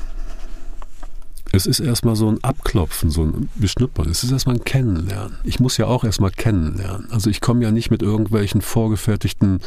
Es 1.53 1.67
ist 1.67 1.81
erstmal 1.81 2.17
so 2.17 2.29
ein 2.29 2.43
Abklopfen, 2.43 3.11
so 3.11 3.25
ein 3.25 3.49
Beschnuppern. 3.55 4.09
Es 4.09 4.25
ist 4.25 4.33
erstmal 4.33 4.57
ein 4.57 4.65
Kennenlernen. 4.65 5.37
Ich 5.45 5.61
muss 5.61 5.77
ja 5.77 5.87
auch 5.87 6.03
erstmal 6.03 6.31
kennenlernen. 6.31 7.09
Also 7.11 7.29
ich 7.29 7.41
komme 7.41 7.63
ja 7.63 7.71
nicht 7.71 7.91
mit 7.91 8.03
irgendwelchen 8.03 8.63
vorgefertigten 8.63 9.61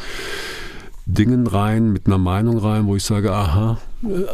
Dingen 1.06 1.48
rein, 1.48 1.92
mit 1.92 2.08
einer 2.08 2.18
Meinung 2.18 2.58
rein, 2.58 2.88
wo 2.88 2.96
ich 2.96 3.04
sage, 3.04 3.32
aha, 3.32 3.78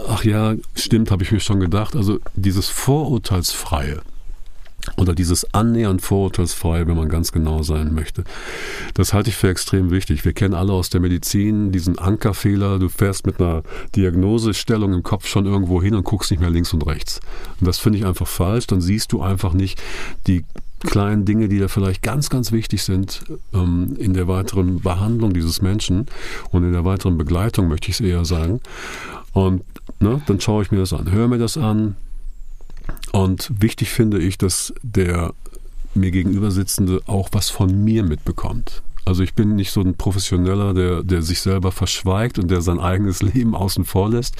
ach 0.07 0.23
ja, 0.23 0.55
stimmt, 0.75 1.11
habe 1.11 1.23
ich 1.23 1.31
mir 1.31 1.39
schon 1.39 1.59
gedacht. 1.59 1.95
Also 1.95 2.19
dieses 2.35 2.69
Vorurteilsfreie, 2.69 4.01
oder 4.97 5.13
dieses 5.13 5.53
annähernd 5.53 6.01
vorurteilsfrei, 6.01 6.87
wenn 6.87 6.95
man 6.95 7.09
ganz 7.09 7.31
genau 7.31 7.63
sein 7.63 7.93
möchte. 7.93 8.23
Das 8.93 9.13
halte 9.13 9.29
ich 9.29 9.35
für 9.35 9.49
extrem 9.49 9.91
wichtig. 9.91 10.25
Wir 10.25 10.33
kennen 10.33 10.53
alle 10.53 10.73
aus 10.73 10.89
der 10.89 11.01
Medizin 11.01 11.71
diesen 11.71 11.99
Ankerfehler. 11.99 12.79
Du 12.79 12.89
fährst 12.89 13.25
mit 13.25 13.39
einer 13.39 13.63
Diagnosestellung 13.95 14.93
im 14.93 15.03
Kopf 15.03 15.27
schon 15.27 15.45
irgendwo 15.45 15.81
hin 15.81 15.95
und 15.95 16.03
guckst 16.03 16.31
nicht 16.31 16.39
mehr 16.39 16.49
links 16.49 16.73
und 16.73 16.85
rechts. 16.85 17.19
Und 17.59 17.67
das 17.67 17.79
finde 17.79 17.99
ich 17.99 18.05
einfach 18.05 18.27
falsch. 18.27 18.67
Dann 18.67 18.81
siehst 18.81 19.11
du 19.11 19.21
einfach 19.21 19.53
nicht 19.53 19.81
die 20.27 20.43
kleinen 20.81 21.25
Dinge, 21.25 21.47
die 21.47 21.59
da 21.59 21.67
vielleicht 21.67 22.01
ganz, 22.01 22.29
ganz 22.29 22.51
wichtig 22.51 22.83
sind 22.83 23.23
ähm, 23.53 23.95
in 23.99 24.13
der 24.13 24.27
weiteren 24.27 24.81
Behandlung 24.81 25.33
dieses 25.33 25.61
Menschen 25.61 26.07
und 26.51 26.63
in 26.63 26.71
der 26.71 26.85
weiteren 26.85 27.17
Begleitung, 27.17 27.67
möchte 27.67 27.89
ich 27.89 27.99
es 27.99 28.01
eher 28.01 28.25
sagen. 28.25 28.61
Und 29.33 29.63
ne, 29.99 30.21
dann 30.25 30.41
schaue 30.41 30.63
ich 30.63 30.71
mir 30.71 30.79
das 30.79 30.93
an, 30.93 31.11
höre 31.11 31.27
mir 31.27 31.37
das 31.37 31.57
an. 31.57 31.95
Und 33.11 33.51
wichtig 33.59 33.89
finde 33.89 34.19
ich, 34.19 34.37
dass 34.37 34.73
der 34.81 35.33
mir 35.93 36.11
gegenüber 36.11 36.51
sitzende 36.51 37.01
auch 37.07 37.29
was 37.31 37.49
von 37.49 37.83
mir 37.83 38.03
mitbekommt. 38.03 38.81
Also 39.03 39.23
ich 39.23 39.33
bin 39.33 39.55
nicht 39.55 39.71
so 39.71 39.81
ein 39.81 39.95
Professioneller, 39.95 40.73
der, 40.73 41.03
der 41.03 41.21
sich 41.21 41.41
selber 41.41 41.71
verschweigt 41.71 42.37
und 42.37 42.51
der 42.51 42.61
sein 42.61 42.79
eigenes 42.79 43.21
Leben 43.33 43.55
außen 43.55 43.83
vor 43.85 44.09
lässt, 44.09 44.35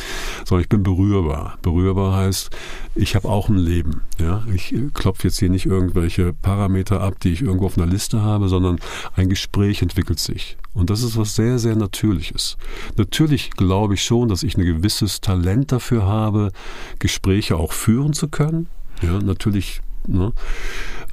sondern 0.46 0.62
ich 0.62 0.70
bin 0.70 0.84
berührbar. 0.84 1.58
Berührbar 1.62 2.16
heißt, 2.16 2.50
ich 2.96 3.16
habe 3.16 3.28
auch 3.28 3.50
ein 3.50 3.58
Leben. 3.58 4.02
Ja? 4.20 4.44
Ich 4.54 4.74
klopfe 4.94 5.28
jetzt 5.28 5.40
hier 5.40 5.50
nicht 5.50 5.66
irgendwelche 5.66 6.34
Parameter 6.34 7.02
ab, 7.02 7.20
die 7.20 7.34
ich 7.34 7.42
irgendwo 7.42 7.66
auf 7.66 7.78
einer 7.78 7.88
Liste 7.88 8.22
habe, 8.22 8.50
sondern 8.50 8.78
ein 9.16 9.30
Gespräch 9.30 9.82
entwickelt 9.82 10.20
sich. 10.20 10.58
Und 10.74 10.90
das 10.90 11.02
ist 11.02 11.18
was 11.18 11.36
sehr, 11.36 11.60
sehr 11.60 11.76
Natürliches. 11.76 12.58
Natürlich 12.98 13.52
glaube 13.52 13.96
ich 13.96 14.04
schon, 14.04 14.30
dass 14.30 14.44
ich 14.44 14.58
ein 14.58 14.66
gewisses 14.66 15.22
Talent 15.22 15.72
dafür 15.72 16.06
habe, 16.06 16.52
Gespräche 17.00 17.58
auch 17.58 17.74
führen 17.74 18.14
zu 18.14 18.30
können. 18.30 18.68
Ja, 19.02 19.20
natürlich 19.20 19.82
ne, 20.08 20.32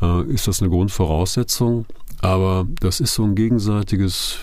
äh, 0.03 0.23
ist 0.25 0.47
das 0.47 0.61
eine 0.61 0.71
Grundvoraussetzung. 0.71 1.87
Aber 2.21 2.67
das 2.81 3.01
ist 3.01 3.15
so 3.15 3.25
ein 3.25 3.35
gegenseitiges 3.35 4.39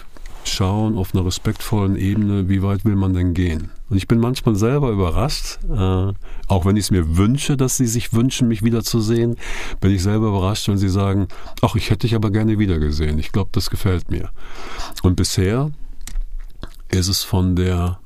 Schauen 0.47 0.97
auf 0.97 1.13
einer 1.13 1.25
respektvollen 1.25 1.95
Ebene, 1.95 2.47
wie 2.47 2.61
weit 2.61 2.85
will 2.85 2.95
man 2.95 3.13
denn 3.13 3.33
gehen? 3.33 3.71
Und 3.89 3.97
ich 3.97 4.07
bin 4.07 4.19
manchmal 4.19 4.55
selber 4.55 4.91
überrascht, 4.91 5.59
äh, 5.63 6.13
auch 6.47 6.65
wenn 6.65 6.77
ich 6.77 6.85
es 6.85 6.91
mir 6.91 7.17
wünsche, 7.17 7.57
dass 7.57 7.77
sie 7.77 7.87
sich 7.87 8.13
wünschen, 8.13 8.47
mich 8.47 8.63
wiederzusehen, 8.63 9.37
bin 9.81 9.91
ich 9.91 10.03
selber 10.03 10.27
überrascht, 10.27 10.67
wenn 10.67 10.77
sie 10.77 10.89
sagen, 10.89 11.27
ach, 11.61 11.75
ich 11.75 11.89
hätte 11.89 12.07
dich 12.07 12.15
aber 12.15 12.31
gerne 12.31 12.59
wiedergesehen. 12.59 13.19
Ich 13.19 13.31
glaube, 13.31 13.49
das 13.53 13.69
gefällt 13.69 14.09
mir. 14.09 14.29
Und 15.03 15.15
bisher 15.15 15.71
ist 16.89 17.07
es 17.07 17.23
von 17.23 17.55
der 17.55 17.99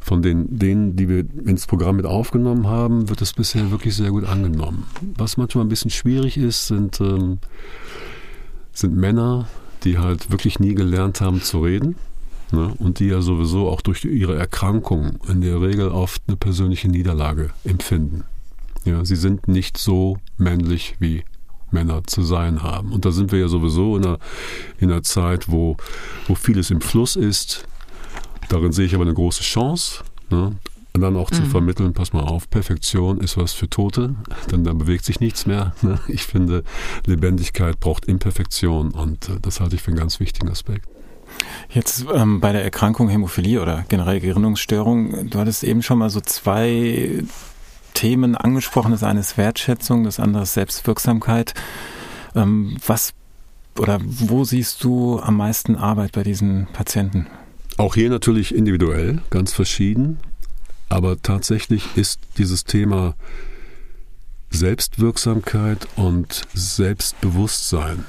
von 0.00 0.20
den, 0.20 0.58
denen, 0.58 0.96
die 0.96 1.08
wir 1.08 1.24
ins 1.46 1.66
Programm 1.66 1.96
mit 1.96 2.04
aufgenommen 2.04 2.66
haben, 2.66 3.08
wird 3.08 3.22
es 3.22 3.32
bisher 3.32 3.70
wirklich 3.70 3.96
sehr 3.96 4.10
gut 4.10 4.24
angenommen. 4.24 4.86
Was 5.16 5.38
manchmal 5.38 5.64
ein 5.64 5.70
bisschen 5.70 5.90
schwierig 5.90 6.36
ist, 6.36 6.66
sind 6.66 7.00
ähm, 7.00 7.38
sind 8.74 8.96
Männer, 8.96 9.48
die 9.84 9.98
halt 9.98 10.30
wirklich 10.30 10.58
nie 10.58 10.74
gelernt 10.74 11.20
haben 11.20 11.40
zu 11.40 11.60
reden 11.60 11.96
ne? 12.52 12.74
und 12.78 12.98
die 12.98 13.06
ja 13.06 13.20
sowieso 13.20 13.68
auch 13.68 13.80
durch 13.80 14.04
ihre 14.04 14.36
Erkrankung 14.36 15.18
in 15.28 15.40
der 15.40 15.60
Regel 15.60 15.88
oft 15.88 16.22
eine 16.26 16.36
persönliche 16.36 16.88
Niederlage 16.88 17.50
empfinden. 17.64 18.24
Ja, 18.84 19.04
sie 19.04 19.16
sind 19.16 19.48
nicht 19.48 19.78
so 19.78 20.18
männlich 20.36 20.96
wie 20.98 21.24
Männer 21.70 22.02
zu 22.04 22.22
sein 22.22 22.62
haben. 22.62 22.92
Und 22.92 23.04
da 23.04 23.12
sind 23.12 23.32
wir 23.32 23.38
ja 23.38 23.48
sowieso 23.48 23.96
in 23.96 24.04
einer, 24.04 24.18
in 24.78 24.90
einer 24.90 25.02
Zeit, 25.02 25.50
wo, 25.50 25.76
wo 26.26 26.34
vieles 26.34 26.70
im 26.70 26.80
Fluss 26.80 27.16
ist. 27.16 27.66
Darin 28.48 28.72
sehe 28.72 28.86
ich 28.86 28.94
aber 28.94 29.04
eine 29.04 29.14
große 29.14 29.42
Chance. 29.42 30.04
Ne? 30.30 30.52
Und 30.96 31.00
dann 31.00 31.16
auch 31.16 31.32
mhm. 31.32 31.34
zu 31.34 31.42
vermitteln, 31.46 31.92
pass 31.92 32.12
mal 32.12 32.22
auf, 32.22 32.48
Perfektion 32.48 33.18
ist 33.18 33.36
was 33.36 33.52
für 33.52 33.68
Tote, 33.68 34.14
denn 34.52 34.62
da 34.62 34.72
bewegt 34.72 35.04
sich 35.04 35.18
nichts 35.18 35.44
mehr. 35.44 35.74
Ne? 35.82 35.98
Ich 36.06 36.22
finde, 36.22 36.62
Lebendigkeit 37.04 37.80
braucht 37.80 38.04
Imperfektion 38.06 38.92
und 38.92 39.28
äh, 39.28 39.32
das 39.42 39.58
halte 39.58 39.74
ich 39.74 39.82
für 39.82 39.88
einen 39.88 39.98
ganz 39.98 40.20
wichtigen 40.20 40.48
Aspekt. 40.48 40.88
Jetzt 41.68 42.06
ähm, 42.14 42.40
bei 42.40 42.52
der 42.52 42.62
Erkrankung 42.62 43.08
Hämophilie 43.08 43.60
oder 43.60 43.84
generell 43.88 44.20
Gerinnungsstörung, 44.20 45.30
du 45.30 45.38
hattest 45.38 45.64
eben 45.64 45.82
schon 45.82 45.98
mal 45.98 46.10
so 46.10 46.20
zwei 46.20 47.24
Themen 47.94 48.36
angesprochen. 48.36 48.92
Das 48.92 49.02
eine 49.02 49.20
ist 49.20 49.36
Wertschätzung, 49.36 50.04
das 50.04 50.20
andere 50.20 50.44
ist 50.44 50.54
Selbstwirksamkeit. 50.54 51.54
Ähm, 52.36 52.76
was 52.86 53.14
oder 53.78 53.98
wo 54.04 54.44
siehst 54.44 54.84
du 54.84 55.18
am 55.18 55.36
meisten 55.36 55.74
Arbeit 55.74 56.12
bei 56.12 56.22
diesen 56.22 56.68
Patienten? 56.72 57.26
Auch 57.76 57.94
hier 57.96 58.08
natürlich 58.08 58.54
individuell, 58.54 59.20
ganz 59.30 59.52
verschieden. 59.52 60.18
Aber 60.88 61.20
tatsächlich 61.20 61.96
ist 61.96 62.20
dieses 62.38 62.64
Thema 62.64 63.14
Selbstwirksamkeit 64.50 65.88
und 65.96 66.42
Selbstbewusstsein, 66.54 68.04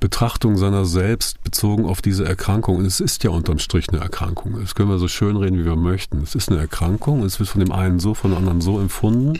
Betrachtung 0.00 0.56
seiner 0.56 0.84
selbst 0.84 1.42
bezogen 1.42 1.86
auf 1.86 2.02
diese 2.02 2.24
Erkrankung. 2.24 2.76
Und 2.76 2.84
es 2.84 3.00
ist 3.00 3.24
ja 3.24 3.30
unterm 3.30 3.58
Strich 3.58 3.88
eine 3.88 4.00
Erkrankung. 4.00 4.60
Das 4.60 4.74
können 4.74 4.88
wir 4.88 4.98
so 4.98 5.08
schön 5.08 5.36
reden, 5.36 5.58
wie 5.58 5.64
wir 5.64 5.76
möchten. 5.76 6.22
Es 6.22 6.34
ist 6.34 6.50
eine 6.50 6.60
Erkrankung. 6.60 7.24
Es 7.24 7.38
wird 7.38 7.48
von 7.48 7.60
dem 7.60 7.72
einen 7.72 7.98
so, 7.98 8.14
von 8.14 8.30
dem 8.30 8.38
anderen 8.38 8.60
so 8.60 8.80
empfunden. 8.80 9.38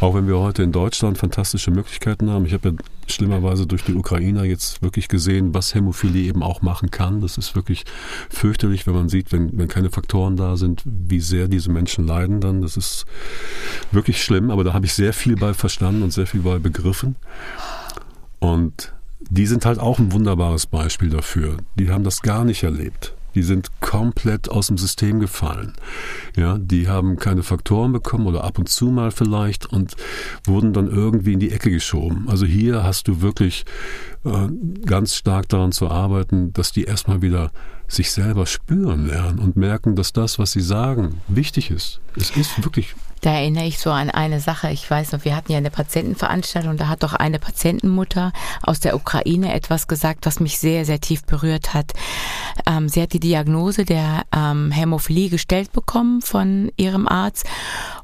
Auch 0.00 0.14
wenn 0.14 0.26
wir 0.26 0.38
heute 0.38 0.62
in 0.62 0.72
Deutschland 0.72 1.16
fantastische 1.16 1.70
Möglichkeiten 1.70 2.30
haben. 2.30 2.44
Ich 2.44 2.52
habe 2.52 2.68
ja 2.68 2.74
schlimmerweise 3.06 3.66
durch 3.66 3.84
die 3.84 3.94
Ukrainer 3.94 4.44
jetzt 4.44 4.82
wirklich 4.82 5.08
gesehen, 5.08 5.54
was 5.54 5.74
Hämophilie 5.74 6.24
eben 6.24 6.42
auch 6.42 6.60
machen 6.60 6.90
kann. 6.90 7.20
Das 7.20 7.38
ist 7.38 7.54
wirklich 7.54 7.84
fürchterlich, 8.28 8.86
wenn 8.86 8.94
man 8.94 9.08
sieht, 9.08 9.32
wenn, 9.32 9.56
wenn 9.56 9.68
keine 9.68 9.90
Faktoren 9.90 10.36
da 10.36 10.56
sind, 10.56 10.82
wie 10.84 11.20
sehr 11.20 11.48
diese 11.48 11.70
Menschen 11.70 12.06
leiden 12.06 12.40
dann. 12.40 12.60
Das 12.60 12.76
ist 12.76 13.06
wirklich 13.90 14.22
schlimm, 14.22 14.50
aber 14.50 14.64
da 14.64 14.74
habe 14.74 14.84
ich 14.84 14.92
sehr 14.92 15.12
viel 15.12 15.36
bei 15.36 15.54
verstanden 15.54 16.02
und 16.02 16.12
sehr 16.12 16.26
viel 16.26 16.40
bei 16.40 16.58
begriffen. 16.58 17.16
Und 18.38 18.92
die 19.30 19.46
sind 19.46 19.66
halt 19.66 19.78
auch 19.78 19.98
ein 19.98 20.12
wunderbares 20.12 20.66
Beispiel 20.66 21.10
dafür. 21.10 21.58
Die 21.74 21.90
haben 21.90 22.04
das 22.04 22.22
gar 22.22 22.44
nicht 22.44 22.62
erlebt. 22.62 23.14
Die 23.34 23.42
sind 23.42 23.70
komplett 23.82 24.50
aus 24.50 24.68
dem 24.68 24.78
System 24.78 25.20
gefallen. 25.20 25.74
Ja, 26.36 26.56
die 26.56 26.88
haben 26.88 27.16
keine 27.16 27.42
Faktoren 27.42 27.92
bekommen 27.92 28.26
oder 28.26 28.44
ab 28.44 28.58
und 28.58 28.70
zu 28.70 28.86
mal 28.86 29.10
vielleicht 29.10 29.66
und 29.66 29.94
wurden 30.44 30.72
dann 30.72 30.88
irgendwie 30.88 31.34
in 31.34 31.40
die 31.40 31.52
Ecke 31.52 31.70
geschoben. 31.70 32.28
Also 32.28 32.46
hier 32.46 32.82
hast 32.82 33.08
du 33.08 33.20
wirklich 33.20 33.66
äh, 34.24 34.48
ganz 34.86 35.14
stark 35.16 35.50
daran 35.50 35.72
zu 35.72 35.90
arbeiten, 35.90 36.54
dass 36.54 36.72
die 36.72 36.84
erstmal 36.84 37.20
wieder 37.20 37.50
sich 37.88 38.10
selber 38.10 38.46
spüren 38.46 39.06
lernen 39.06 39.38
und 39.38 39.54
merken, 39.54 39.96
dass 39.96 40.14
das, 40.14 40.38
was 40.38 40.52
sie 40.52 40.62
sagen, 40.62 41.20
wichtig 41.28 41.70
ist. 41.70 42.00
Es 42.16 42.30
ist 42.30 42.64
wirklich 42.64 42.94
da 43.26 43.32
erinnere 43.32 43.64
ich 43.64 43.80
so 43.80 43.90
an 43.90 44.08
eine 44.08 44.38
Sache. 44.38 44.70
Ich 44.70 44.88
weiß 44.88 45.10
noch, 45.10 45.24
wir 45.24 45.34
hatten 45.34 45.50
ja 45.50 45.58
eine 45.58 45.72
Patientenveranstaltung, 45.72 46.76
da 46.76 46.86
hat 46.86 47.02
doch 47.02 47.12
eine 47.12 47.40
Patientenmutter 47.40 48.32
aus 48.62 48.78
der 48.78 48.94
Ukraine 48.94 49.52
etwas 49.52 49.88
gesagt, 49.88 50.26
was 50.26 50.38
mich 50.38 50.60
sehr, 50.60 50.84
sehr 50.84 51.00
tief 51.00 51.24
berührt 51.24 51.74
hat. 51.74 51.92
Ähm, 52.66 52.88
sie 52.88 53.02
hat 53.02 53.12
die 53.14 53.18
Diagnose 53.18 53.84
der 53.84 54.22
ähm, 54.32 54.70
Hämophilie 54.70 55.28
gestellt 55.28 55.72
bekommen 55.72 56.22
von 56.22 56.70
ihrem 56.76 57.08
Arzt 57.08 57.46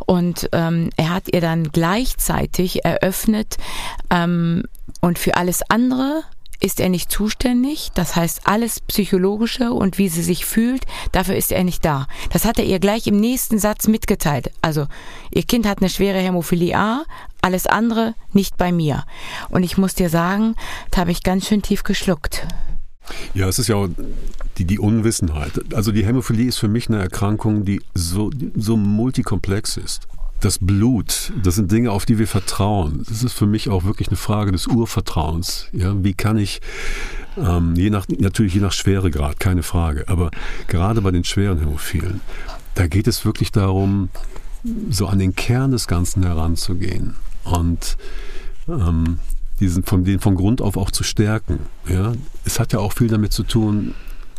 und 0.07 0.49
ähm, 0.50 0.91
er 0.97 1.11
hat 1.11 1.33
ihr 1.33 1.41
dann 1.41 1.71
gleichzeitig 1.71 2.85
eröffnet 2.85 3.59
ähm, 4.11 4.64
und 5.02 5.21
für 5.21 5.37
alles 5.37 5.62
andere 5.71 6.25
ist 6.62 6.81
er 6.81 6.88
nicht 6.88 7.11
zuständig. 7.11 7.90
Das 7.95 8.16
heißt, 8.16 8.42
alles 8.45 8.81
Psychologische 8.81 9.73
und 9.73 9.99
wie 9.99 10.09
sie 10.09 10.23
sich 10.23 10.45
fühlt, 10.45 10.85
dafür 11.11 11.37
ist 11.37 11.52
er 11.52 11.64
nicht 11.64 11.85
da. 11.85 12.07
Das 12.31 12.45
hat 12.45 12.59
er 12.59 12.64
ihr 12.64 12.78
gleich 12.78 13.07
im 13.07 13.19
nächsten 13.19 13.59
Satz 13.59 13.88
mitgeteilt. 13.88 14.50
Also, 14.62 14.87
ihr 15.33 15.42
Kind 15.42 15.66
hat 15.66 15.78
eine 15.78 15.90
schwere 15.90 16.19
Hämophilie 16.19 16.76
A, 16.76 17.04
alles 17.40 17.66
andere 17.66 18.14
nicht 18.33 18.57
bei 18.57 18.73
mir. 18.73 19.04
Und 19.50 19.64
ich 19.64 19.76
muss 19.76 19.95
dir 19.95 20.09
sagen, 20.09 20.54
da 20.90 21.00
habe 21.00 21.11
ich 21.11 21.23
ganz 21.23 21.49
schön 21.49 21.62
tief 21.62 21.83
geschluckt. 21.83 22.47
Ja, 23.35 23.49
es 23.49 23.59
ist 23.59 23.69
ja 23.69 23.88
die, 24.59 24.64
die 24.64 24.78
Unwissenheit. 24.78 25.75
Also 25.75 25.90
die 25.90 26.07
Hämophilie 26.07 26.47
ist 26.47 26.59
für 26.59 26.69
mich 26.69 26.88
eine 26.88 27.00
Erkrankung, 27.00 27.64
die 27.64 27.83
so, 27.95 28.31
so 28.54 28.76
multikomplex 28.76 29.76
ist 29.76 30.07
das 30.43 30.59
Blut, 30.59 31.33
das 31.43 31.55
sind 31.55 31.71
Dinge, 31.71 31.93
auf 31.93 32.05
die 32.05 32.19
wir 32.19 32.27
vertrauen. 32.27 33.05
Das 33.09 33.23
ist 33.23 33.33
für 33.33 33.47
mich 33.47 33.69
auch 33.69 33.85
wirklich 33.85 34.09
eine 34.09 34.17
Frage 34.17 34.51
des 34.53 34.67
Urvertrauens. 34.67 35.69
Ja, 35.73 35.95
wie 36.03 36.15
kann 36.15 36.37
ich, 36.37 36.61
ähm, 37.37 37.75
je 37.77 37.91
nach, 37.91 38.07
natürlich 38.09 38.55
je 38.55 38.61
nach 38.61 38.73
Schweregrad, 38.73 39.39
keine 39.39 39.63
Frage, 39.63 40.09
aber 40.09 40.31
gerade 40.67 41.01
bei 41.01 41.13
den 41.13 41.25
schweren 41.25 41.61
Hämophilen, 41.61 42.21
da 42.75 42.89
geht 42.89 43.07
es 43.07 43.25
wirklich 43.25 43.53
darum, 43.53 44.09
so 44.91 45.07
an 45.07 45.21
den 45.21 45.35
Kern 45.35 45.71
des 45.71 45.87
Ganzen 45.87 46.25
heranzugehen 46.25 47.15
und 47.45 47.97
ähm, 48.69 49.19
diesen 49.61 49.85
von 49.85 50.05
den 50.05 50.19
von 50.19 50.35
Grund 50.35 50.61
auf 50.61 50.77
auch 50.77 50.91
zu 50.91 51.05
stärken. 51.05 51.61
Ja, 51.89 52.13
es 52.45 52.59
hat 52.59 52.73
ja 52.73 52.81
auch 52.81 52.93
viel 52.93 53.09
damit 53.09 53.33
zu 53.33 53.45
tun, 53.45 53.95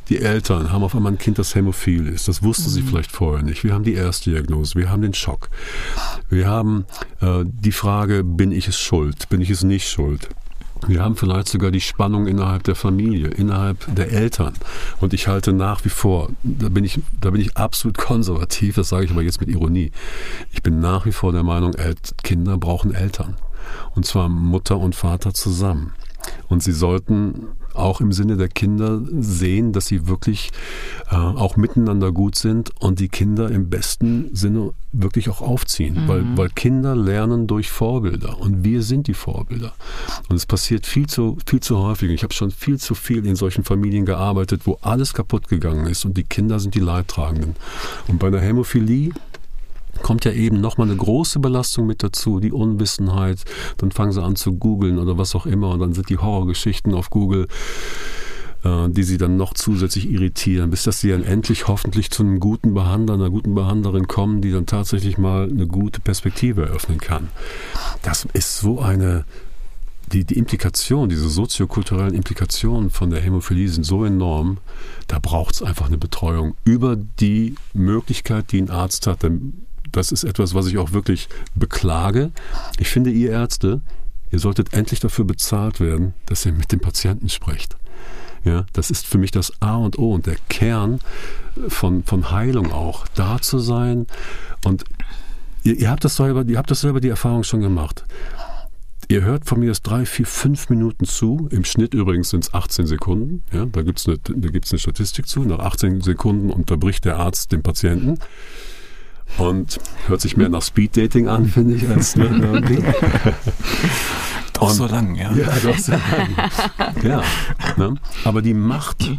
die 0.10 0.20
Eltern 0.20 0.72
haben 0.72 0.84
auf 0.84 0.96
einmal 0.96 1.14
ein 1.14 1.18
Kind, 1.18 1.40
das 1.40 1.56
hämophil 1.56 2.08
ist. 2.08 2.28
Das 2.28 2.44
wussten 2.44 2.70
mhm. 2.70 2.74
sie 2.74 2.82
vielleicht 2.82 3.12
vorher 3.12 3.44
nicht. 3.44 3.64
Wir 3.64 3.74
haben 3.74 3.84
die 3.84 3.94
erste 3.94 4.30
Diagnose, 4.32 4.76
wir 4.76 4.90
haben 4.90 5.02
den 5.02 5.14
Schock. 5.14 5.50
Wir 6.30 6.48
haben 6.48 6.86
äh, 7.22 7.44
die 7.46 7.72
Frage, 7.72 8.24
bin 8.24 8.52
ich 8.52 8.68
es 8.68 8.78
schuld, 8.78 9.30
bin 9.30 9.42
ich 9.42 9.50
es 9.50 9.64
nicht 9.64 9.90
schuld? 9.90 10.30
Wir 10.88 11.02
haben 11.02 11.16
vielleicht 11.16 11.48
sogar 11.48 11.72
die 11.72 11.80
Spannung 11.80 12.28
innerhalb 12.28 12.64
der 12.64 12.76
Familie, 12.76 13.30
innerhalb 13.30 13.96
der 13.96 14.12
Eltern. 14.12 14.54
Und 15.00 15.14
ich 15.14 15.28
halte 15.28 15.54
nach 15.54 15.86
wie 15.86 15.90
vor, 15.90 16.30
da 16.44 16.68
bin 16.68 16.84
ich, 16.84 17.00
da 17.22 17.30
bin 17.30 17.40
ich 17.40 17.56
absolut 17.56 17.98
konservativ, 17.98 18.76
das 18.76 18.90
sage 18.90 19.06
ich 19.06 19.12
aber 19.12 19.22
jetzt 19.22 19.40
mit 19.40 19.50
Ironie. 19.50 19.92
Ich 20.52 20.62
bin 20.62 20.82
nach 20.82 21.06
wie 21.06 21.14
vor 21.14 21.32
der 21.32 21.44
Meinung, 21.44 21.74
Kinder 22.24 22.58
brauchen 22.58 22.94
Eltern. 22.94 23.36
Und 23.96 24.06
zwar 24.06 24.28
Mutter 24.28 24.78
und 24.78 24.94
Vater 24.94 25.34
zusammen. 25.34 25.94
Und 26.48 26.64
sie 26.64 26.72
sollten 26.72 27.48
auch 27.74 28.02
im 28.02 28.12
Sinne 28.12 28.38
der 28.38 28.50
Kinder 28.50 29.02
sehen, 29.20 29.74
dass 29.74 29.88
sie 29.88 30.08
wirklich 30.08 30.52
äh, 31.10 31.16
auch 31.16 31.58
miteinander 31.58 32.12
gut 32.12 32.36
sind 32.36 32.72
und 32.80 33.00
die 33.00 33.10
Kinder 33.10 33.50
im 33.50 33.70
besten 33.70 34.30
Sinne 34.36 34.72
wirklich 34.92 35.30
auch 35.30 35.42
aufziehen. 35.42 36.04
Mhm. 36.04 36.08
Weil, 36.08 36.38
weil 36.38 36.50
Kinder 36.50 36.96
lernen 36.96 37.48
durch 37.48 37.72
Vorbilder 37.72 38.40
und 38.40 38.64
wir 38.64 38.84
sind 38.84 39.08
die 39.08 39.14
Vorbilder. 39.14 39.74
Und 40.30 40.36
es 40.36 40.46
passiert 40.46 40.86
viel 40.86 41.08
zu, 41.08 41.38
viel 41.46 41.62
zu 41.62 41.80
häufig. 41.80 42.12
Ich 42.12 42.24
habe 42.24 42.34
schon 42.34 42.52
viel 42.52 42.80
zu 42.80 42.94
viel 42.94 43.26
in 43.26 43.36
solchen 43.36 43.64
Familien 43.64 44.06
gearbeitet, 44.06 44.62
wo 44.66 44.78
alles 44.82 45.14
kaputt 45.14 45.48
gegangen 45.48 45.88
ist 45.88 46.06
und 46.06 46.16
die 46.16 46.24
Kinder 46.24 46.60
sind 46.60 46.76
die 46.76 46.80
Leidtragenden. 46.80 47.56
Und 48.08 48.20
bei 48.20 48.30
der 48.30 48.42
Hämophilie 48.42 49.12
kommt 50.04 50.26
ja 50.26 50.32
eben 50.32 50.62
nochmal 50.62 50.88
eine 50.88 50.98
große 50.98 51.40
Belastung 51.40 51.88
mit 51.88 52.04
dazu, 52.04 52.40
die 52.40 52.52
Unwissenheit. 52.52 53.40
Dann 53.78 53.92
fangen 53.92 54.12
sie 54.12 54.22
an 54.22 54.36
zu 54.36 54.54
googeln 54.54 55.00
oder 55.00 55.18
was 55.18 55.34
auch 55.34 55.48
immer 55.48 55.70
und 55.72 55.80
dann 55.80 55.94
sind 55.94 56.10
die 56.10 56.20
Horrorgeschichten 56.20 56.94
auf 56.94 57.10
Google 57.10 57.48
äh, 58.64 58.90
die 58.90 59.04
sie 59.04 59.18
dann 59.18 59.38
noch 59.38 59.54
zusätzlich 59.54 60.10
irritieren, 60.10 60.70
bis 60.70 60.84
dass 60.84 61.02
sie 61.02 61.10
dann 61.10 61.24
endlich 61.24 61.68
hoffentlich 61.68 62.12
zu 62.12 62.24
einem 62.24 62.40
guten 62.40 62.74
Behandler, 62.74 63.16
einer 63.16 63.30
guten 63.30 63.56
Behandlerin 63.56 64.08
kommen, 64.08 64.42
die 64.42 64.52
dann 64.52 64.66
tatsächlich 64.66 65.18
mal 65.18 65.50
eine 65.50 65.68
gute 65.68 66.00
Perspektive 66.00 66.64
eröffnen 66.64 67.00
kann. 67.00 67.30
Das 68.04 68.26
ist 68.34 68.60
so 68.60 68.80
eine, 68.80 69.26
die, 70.12 70.24
die 70.24 70.38
Implikation, 70.38 71.10
diese 71.10 71.28
soziokulturellen 71.30 72.14
Implikationen 72.14 72.90
von 72.90 73.10
der 73.10 73.22
Hämophilie 73.22 73.68
sind 73.68 73.86
so 73.86 74.06
enorm, 74.06 74.60
da 75.08 75.20
braucht 75.20 75.56
es 75.56 75.64
einfach 75.64 75.88
eine 75.88 75.98
Betreuung 75.98 76.56
über 76.64 76.96
die 76.96 77.56
Möglichkeit, 77.74 78.52
die 78.52 78.62
ein 78.62 78.70
Arzt 78.70 79.08
hat 79.08 79.24
das 79.94 80.12
ist 80.12 80.24
etwas, 80.24 80.54
was 80.54 80.68
ich 80.68 80.78
auch 80.78 80.92
wirklich 80.92 81.30
beklage. 81.56 82.32
Ich 82.80 82.90
finde, 82.90 83.12
ihr 83.12 83.32
Ärzte, 83.32 83.82
ihr 84.32 84.40
solltet 84.40 84.74
endlich 84.74 85.00
dafür 85.00 85.24
bezahlt 85.24 85.80
werden, 85.80 86.14
dass 86.26 86.46
ihr 86.46 86.52
mit 86.52 86.72
dem 86.72 86.80
Patienten 86.80 87.30
sprecht. 87.30 87.78
Ja, 88.44 88.66
das 88.74 88.92
ist 88.92 89.08
für 89.08 89.18
mich 89.18 89.32
das 89.32 89.54
A 89.62 89.78
und 89.78 89.98
O 89.98 90.14
und 90.14 90.26
der 90.26 90.36
Kern 90.50 91.00
von, 91.70 92.04
von 92.04 92.32
Heilung 92.32 92.74
auch, 92.74 93.08
da 93.16 93.40
zu 93.40 93.60
sein. 93.60 94.08
Und 94.66 94.84
ihr, 95.64 95.76
ihr, 95.76 95.90
habt 95.90 96.04
das 96.04 96.18
selber, 96.18 96.44
ihr 96.46 96.58
habt 96.58 96.70
das 96.70 96.82
selber 96.82 97.00
die 97.00 97.10
Erfahrung 97.10 97.44
schon 97.44 97.62
gemacht. 97.62 98.04
Ihr 99.08 99.22
hört 99.22 99.46
von 99.46 99.60
mir 99.60 99.70
das 99.70 99.82
drei, 99.82 100.06
vier, 100.06 100.26
fünf 100.26 100.70
Minuten 100.70 101.06
zu. 101.06 101.48
Im 101.52 101.64
Schnitt 101.66 101.94
übrigens 101.94 102.30
sind 102.30 102.46
es 102.46 102.54
18 102.54 102.88
Sekunden. 102.88 103.44
Ja, 103.52 103.66
da 103.66 103.82
gibt 103.82 104.00
es 104.00 104.08
eine, 104.08 104.18
eine 104.28 104.80
Statistik 104.80 105.28
zu. 105.28 105.44
Nach 105.44 105.60
18 105.60 106.02
Sekunden 106.02 106.50
unterbricht 106.50 107.06
der 107.06 107.18
Arzt 107.18 107.52
den 107.52 107.64
Patienten. 107.64 108.18
Und 109.38 109.80
hört 110.08 110.22
sich 110.22 110.38
mehr 110.38 110.50
nach 110.50 110.62
Speeddating 110.62 111.28
an, 111.28 111.48
finde 111.48 111.76
ich, 111.76 111.88
als 111.90 112.16
irgendwie. 112.16 112.84
Doch 114.54 114.70
und, 114.70 114.76
so 114.76 114.86
lang, 114.86 115.16
ja. 115.16 115.34
Ja, 115.34 115.50
doch 115.64 115.78
so 115.78 115.94
lang. 115.94 116.30
ja. 117.04 117.24
Ne? 117.76 117.96
Aber 118.24 118.44
die 118.44 118.54
Macht 118.54 119.12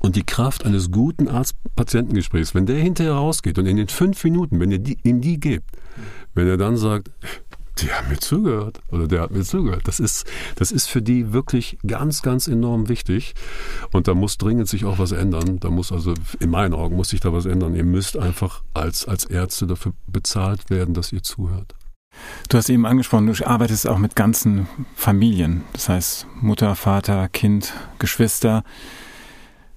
und 0.00 0.16
die 0.16 0.24
Kraft 0.24 0.66
eines 0.66 0.90
guten 0.90 1.28
Arzt-Patientengesprächs, 1.28 2.54
wenn 2.54 2.66
der 2.66 2.76
hinterher 2.76 3.14
rausgeht 3.14 3.58
und 3.58 3.66
in 3.66 3.76
den 3.76 3.88
fünf 3.88 4.24
Minuten, 4.24 4.58
wenn 4.58 4.72
ihr 4.72 4.80
die, 4.80 4.98
ihm 5.04 5.20
die 5.20 5.38
gebt, 5.38 5.70
wenn 6.34 6.48
er 6.48 6.56
dann 6.56 6.76
sagt, 6.76 7.10
die 7.78 7.92
haben 7.92 8.08
mir 8.08 8.18
zugehört 8.18 8.80
oder 8.90 9.06
der 9.06 9.20
hat 9.22 9.30
mir 9.30 9.42
zugehört. 9.42 9.82
Das 9.86 10.00
ist, 10.00 10.26
das 10.56 10.72
ist 10.72 10.88
für 10.88 11.02
die 11.02 11.32
wirklich 11.32 11.78
ganz, 11.86 12.22
ganz 12.22 12.48
enorm 12.48 12.88
wichtig. 12.88 13.34
Und 13.92 14.08
da 14.08 14.14
muss 14.14 14.38
dringend 14.38 14.68
sich 14.68 14.84
auch 14.84 14.98
was 14.98 15.12
ändern. 15.12 15.60
Da 15.60 15.70
muss 15.70 15.92
also, 15.92 16.14
in 16.40 16.50
meinen 16.50 16.74
Augen 16.74 16.96
muss 16.96 17.10
sich 17.10 17.20
da 17.20 17.32
was 17.32 17.46
ändern. 17.46 17.74
Ihr 17.74 17.84
müsst 17.84 18.16
einfach 18.16 18.62
als, 18.74 19.06
als 19.06 19.24
Ärzte 19.24 19.66
dafür 19.66 19.92
bezahlt 20.06 20.70
werden, 20.70 20.94
dass 20.94 21.12
ihr 21.12 21.22
zuhört. 21.22 21.74
Du 22.48 22.56
hast 22.56 22.70
eben 22.70 22.86
angesprochen, 22.86 23.26
du 23.26 23.46
arbeitest 23.46 23.86
auch 23.86 23.98
mit 23.98 24.16
ganzen 24.16 24.66
Familien. 24.94 25.64
Das 25.74 25.88
heißt 25.88 26.26
Mutter, 26.40 26.74
Vater, 26.74 27.28
Kind, 27.28 27.74
Geschwister. 27.98 28.64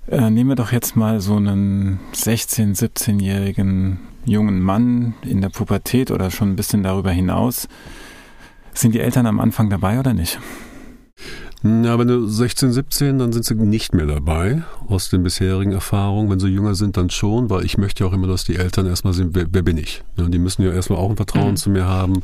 Äh, 0.07 0.29
nehmen 0.29 0.49
wir 0.49 0.55
doch 0.55 0.71
jetzt 0.71 0.95
mal 0.95 1.19
so 1.19 1.35
einen 1.35 1.99
16-, 2.13 2.77
17-jährigen 2.79 3.99
jungen 4.29 4.61
Mann 4.61 5.15
in 5.23 5.41
der 5.41 5.49
Pubertät 5.49 6.11
oder 6.11 6.31
schon 6.31 6.51
ein 6.51 6.55
bisschen 6.55 6.83
darüber 6.83 7.11
hinaus. 7.11 7.67
Sind 8.73 8.93
die 8.93 8.99
Eltern 8.99 9.25
am 9.25 9.39
Anfang 9.39 9.69
dabei 9.69 9.99
oder 9.99 10.13
nicht? 10.13 10.39
Ja, 11.61 11.99
wenn 11.99 12.07
du 12.07 12.25
16, 12.25 12.71
17, 12.71 13.19
dann 13.19 13.33
sind 13.33 13.43
sie 13.43 13.53
nicht 13.53 13.93
mehr 13.93 14.05
dabei 14.05 14.63
aus 14.87 15.09
den 15.09 15.23
bisherigen 15.23 15.73
Erfahrungen. 15.73 16.29
Wenn 16.29 16.39
sie 16.39 16.47
jünger 16.47 16.73
sind, 16.73 16.95
dann 16.95 17.09
schon, 17.09 17.49
weil 17.49 17.65
ich 17.65 17.77
möchte 17.77 18.03
ja 18.03 18.09
auch 18.09 18.13
immer, 18.13 18.27
dass 18.27 18.45
die 18.45 18.55
Eltern 18.55 18.85
erstmal 18.85 19.11
sehen, 19.11 19.31
wer, 19.33 19.45
wer 19.51 19.61
bin 19.61 19.77
ich? 19.77 20.01
Ja, 20.15 20.25
die 20.25 20.39
müssen 20.39 20.61
ja 20.61 20.71
erstmal 20.71 20.99
auch 20.99 21.09
ein 21.09 21.17
Vertrauen 21.17 21.51
mhm. 21.51 21.57
zu 21.57 21.69
mir 21.69 21.83
haben. 21.85 22.21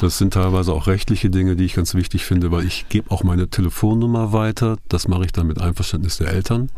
Das 0.00 0.18
sind 0.18 0.34
teilweise 0.34 0.72
auch 0.72 0.86
rechtliche 0.86 1.28
Dinge, 1.28 1.56
die 1.56 1.64
ich 1.64 1.74
ganz 1.74 1.96
wichtig 1.96 2.24
finde, 2.24 2.52
weil 2.52 2.64
ich 2.64 2.88
gebe 2.88 3.10
auch 3.10 3.24
meine 3.24 3.48
Telefonnummer 3.48 4.32
weiter. 4.32 4.76
Das 4.88 5.08
mache 5.08 5.24
ich 5.24 5.32
dann 5.32 5.48
mit 5.48 5.60
Einverständnis 5.60 6.18
der 6.18 6.28
Eltern. 6.28 6.70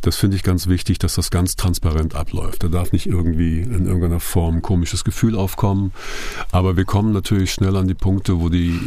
Das 0.00 0.16
finde 0.16 0.36
ich 0.36 0.42
ganz 0.42 0.68
wichtig, 0.68 0.98
dass 1.00 1.16
das 1.16 1.30
ganz 1.30 1.54
transparent 1.54 2.14
abläuft. 2.14 2.62
Da 2.62 2.68
darf 2.68 2.92
nicht 2.92 3.06
irgendwie 3.06 3.60
in 3.60 3.84
irgendeiner 3.84 4.20
Form 4.20 4.56
ein 4.56 4.62
komisches 4.62 5.04
Gefühl 5.04 5.36
aufkommen. 5.36 5.92
Aber 6.50 6.78
wir 6.78 6.86
kommen 6.86 7.12
natürlich 7.12 7.52
schnell 7.52 7.76
an 7.76 7.88
die 7.88 7.94
Punkte, 7.94 8.40
wo 8.40 8.48
die 8.48 8.80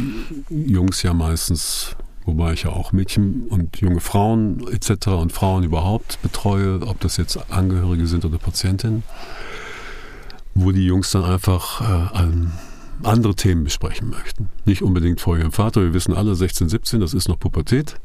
Jungs 0.50 1.04
ja 1.04 1.14
meistens 1.14 1.96
wobei 2.26 2.52
ich 2.52 2.64
ja 2.64 2.70
auch 2.70 2.92
Mädchen 2.92 3.46
und 3.48 3.80
junge 3.80 4.00
Frauen 4.00 4.66
etc. 4.68 5.08
und 5.08 5.32
Frauen 5.32 5.64
überhaupt 5.64 6.20
betreue, 6.22 6.80
ob 6.86 7.00
das 7.00 7.16
jetzt 7.16 7.50
Angehörige 7.50 8.06
sind 8.06 8.24
oder 8.24 8.38
Patientinnen, 8.38 9.02
wo 10.54 10.72
die 10.72 10.86
Jungs 10.86 11.10
dann 11.10 11.24
einfach 11.24 11.80
äh, 11.80 12.24
andere 13.02 13.34
Themen 13.34 13.64
besprechen 13.64 14.10
möchten. 14.10 14.48
Nicht 14.64 14.82
unbedingt 14.82 15.20
vor 15.20 15.36
ihrem 15.36 15.52
Vater, 15.52 15.82
wir 15.82 15.94
wissen 15.94 16.14
alle 16.14 16.34
16, 16.34 16.68
17, 16.68 17.00
das 17.00 17.14
ist 17.14 17.28
noch 17.28 17.38
Pubertät. 17.38 17.96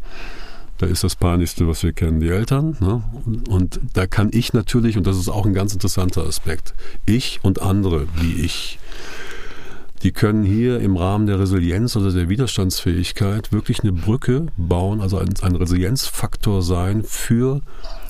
Da 0.77 0.85
ist 0.85 1.03
das 1.03 1.17
Panischste, 1.17 1.67
was 1.67 1.83
wir 1.83 1.91
kennen, 1.91 2.21
die 2.21 2.29
Eltern. 2.29 2.77
Ne? 2.79 3.03
Und, 3.49 3.81
da 3.93 4.07
kann 4.07 4.29
ich 4.31 4.53
natürlich, 4.53 4.95
und 4.97 5.05
das 5.05 5.17
ist 5.17 5.27
auch 5.27 5.45
ein 5.45 5.53
ganz 5.53 5.73
interessanter 5.73 6.25
Aspekt, 6.25 6.73
ich 7.05 7.39
und 7.43 7.61
andere 7.61 8.07
wie 8.15 8.41
ich, 8.45 8.79
die 10.03 10.11
können 10.11 10.43
hier 10.43 10.79
im 10.79 10.95
Rahmen 10.95 11.27
der 11.27 11.39
Resilienz 11.39 11.95
oder 11.95 12.11
der 12.11 12.29
Widerstandsfähigkeit 12.29 13.51
wirklich 13.51 13.81
eine 13.81 13.91
Brücke 13.91 14.47
bauen, 14.57 15.01
also 15.01 15.17
ein, 15.17 15.29
ein 15.41 15.55
Resilienzfaktor 15.55 16.61
sein 16.61 17.03
für 17.03 17.61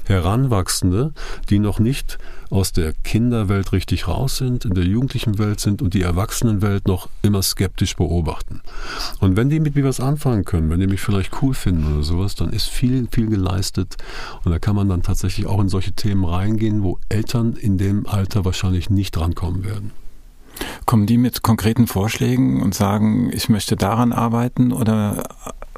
Heranwachsende, 0.10 1.14
die 1.50 1.60
noch 1.60 1.80
nicht 1.80 2.18
aus 2.50 2.72
der 2.72 2.94
Kinderwelt 2.94 3.72
richtig 3.72 4.08
raus 4.08 4.38
sind, 4.38 4.66
in 4.66 4.74
der 4.74 4.84
jugendlichen 4.84 5.38
Welt 5.38 5.60
sind 5.60 5.84
und 5.84 5.94
die 5.94 6.02
Erwachsenenwelt 6.02 6.88
noch 6.88 7.10
immer 7.22 7.44
skeptisch 7.44 7.96
beobachten. 7.96 8.62
Und 9.20 9.38
wenn 9.38 9.50
die 9.50 9.60
mit 9.60 9.76
mir 9.76 9.84
was 9.84 10.00
anfangen 10.00 10.46
können, 10.46 10.70
wenn 10.72 10.80
die 10.80 10.88
mich 10.88 11.02
vielleicht 11.02 11.44
cool 11.44 11.54
finden 11.54 11.94
oder 11.94 12.04
sowas, 12.04 12.34
dann 12.34 12.50
ist 12.50 12.70
viel, 12.70 13.08
viel 13.12 13.28
geleistet. 13.28 13.98
Und 14.44 14.52
da 14.52 14.58
kann 14.58 14.76
man 14.76 14.90
dann 14.90 15.04
tatsächlich 15.04 15.46
auch 15.46 15.62
in 15.62 15.70
solche 15.70 15.92
Themen 15.92 16.26
reingehen, 16.26 16.84
wo 16.84 16.98
Eltern 17.10 17.54
in 17.54 17.78
dem 17.78 18.08
Alter 18.08 18.46
wahrscheinlich 18.46 18.90
nicht 18.90 19.16
drankommen 19.16 19.64
werden. 19.64 19.92
Kommen 20.86 21.06
die 21.06 21.18
mit 21.18 21.44
konkreten 21.44 21.88
Vorschlägen 21.88 22.62
und 22.62 22.74
sagen, 22.74 23.30
ich 23.34 23.50
möchte 23.50 23.76
daran 23.76 24.12
arbeiten 24.12 24.72
oder, 24.72 25.24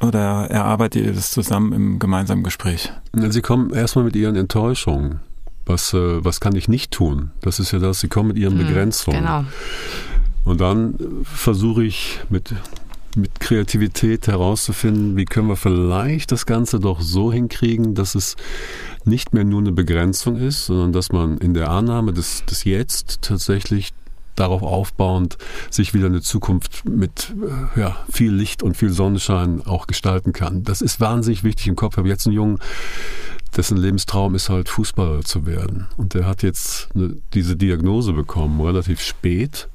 oder 0.00 0.50
erarbeitet 0.50 1.04
ihr 1.04 1.12
das 1.12 1.30
zusammen 1.30 1.72
im 1.72 1.98
gemeinsamen 1.98 2.42
Gespräch? 2.42 2.92
Sie 3.12 3.42
kommen 3.42 3.72
erstmal 3.72 4.04
mit 4.04 4.16
ihren 4.16 4.36
Enttäuschungen. 4.36 5.20
Was, 5.64 5.94
äh, 5.94 6.24
was 6.24 6.40
kann 6.40 6.56
ich 6.56 6.68
nicht 6.68 6.90
tun? 6.90 7.30
Das 7.40 7.60
ist 7.60 7.70
ja 7.70 7.78
das, 7.78 8.00
sie 8.00 8.08
kommen 8.08 8.28
mit 8.28 8.36
ihren 8.36 8.58
hm, 8.58 8.66
Begrenzungen. 8.66 9.20
Genau. 9.20 9.44
Und 10.44 10.60
dann 10.60 10.94
versuche 11.22 11.84
ich 11.84 12.20
mit, 12.30 12.52
mit 13.16 13.38
Kreativität 13.38 14.26
herauszufinden, 14.26 15.16
wie 15.16 15.24
können 15.24 15.48
wir 15.48 15.56
vielleicht 15.56 16.32
das 16.32 16.46
Ganze 16.46 16.80
doch 16.80 17.00
so 17.00 17.32
hinkriegen, 17.32 17.94
dass 17.94 18.14
es 18.14 18.36
nicht 19.04 19.34
mehr 19.34 19.44
nur 19.44 19.60
eine 19.60 19.72
Begrenzung 19.72 20.36
ist, 20.36 20.66
sondern 20.66 20.92
dass 20.92 21.12
man 21.12 21.38
in 21.38 21.54
der 21.54 21.70
Annahme 21.70 22.12
des, 22.12 22.44
des 22.44 22.64
Jetzt 22.64 23.22
tatsächlich 23.22 23.92
darauf 24.36 24.62
aufbauend 24.62 25.38
sich 25.70 25.94
wieder 25.94 26.06
eine 26.06 26.20
Zukunft 26.20 26.84
mit 26.84 27.34
äh, 27.76 27.80
ja, 27.80 27.96
viel 28.10 28.32
Licht 28.32 28.62
und 28.62 28.76
viel 28.76 28.90
Sonnenschein 28.90 29.62
auch 29.66 29.86
gestalten 29.86 30.32
kann. 30.32 30.62
Das 30.62 30.82
ist 30.82 31.00
wahnsinnig 31.00 31.44
wichtig 31.44 31.68
im 31.68 31.76
Kopf. 31.76 31.94
Ich 31.94 31.98
habe 31.98 32.08
jetzt 32.08 32.26
einen 32.26 32.36
Jungen, 32.36 32.58
dessen 33.56 33.76
Lebenstraum 33.76 34.34
ist 34.34 34.48
halt 34.48 34.68
Fußballer 34.68 35.22
zu 35.22 35.46
werden. 35.46 35.88
Und 35.96 36.14
der 36.14 36.26
hat 36.26 36.42
jetzt 36.42 36.88
eine, 36.94 37.16
diese 37.34 37.56
Diagnose 37.56 38.12
bekommen, 38.12 38.60
relativ 38.60 39.00
spät. 39.00 39.68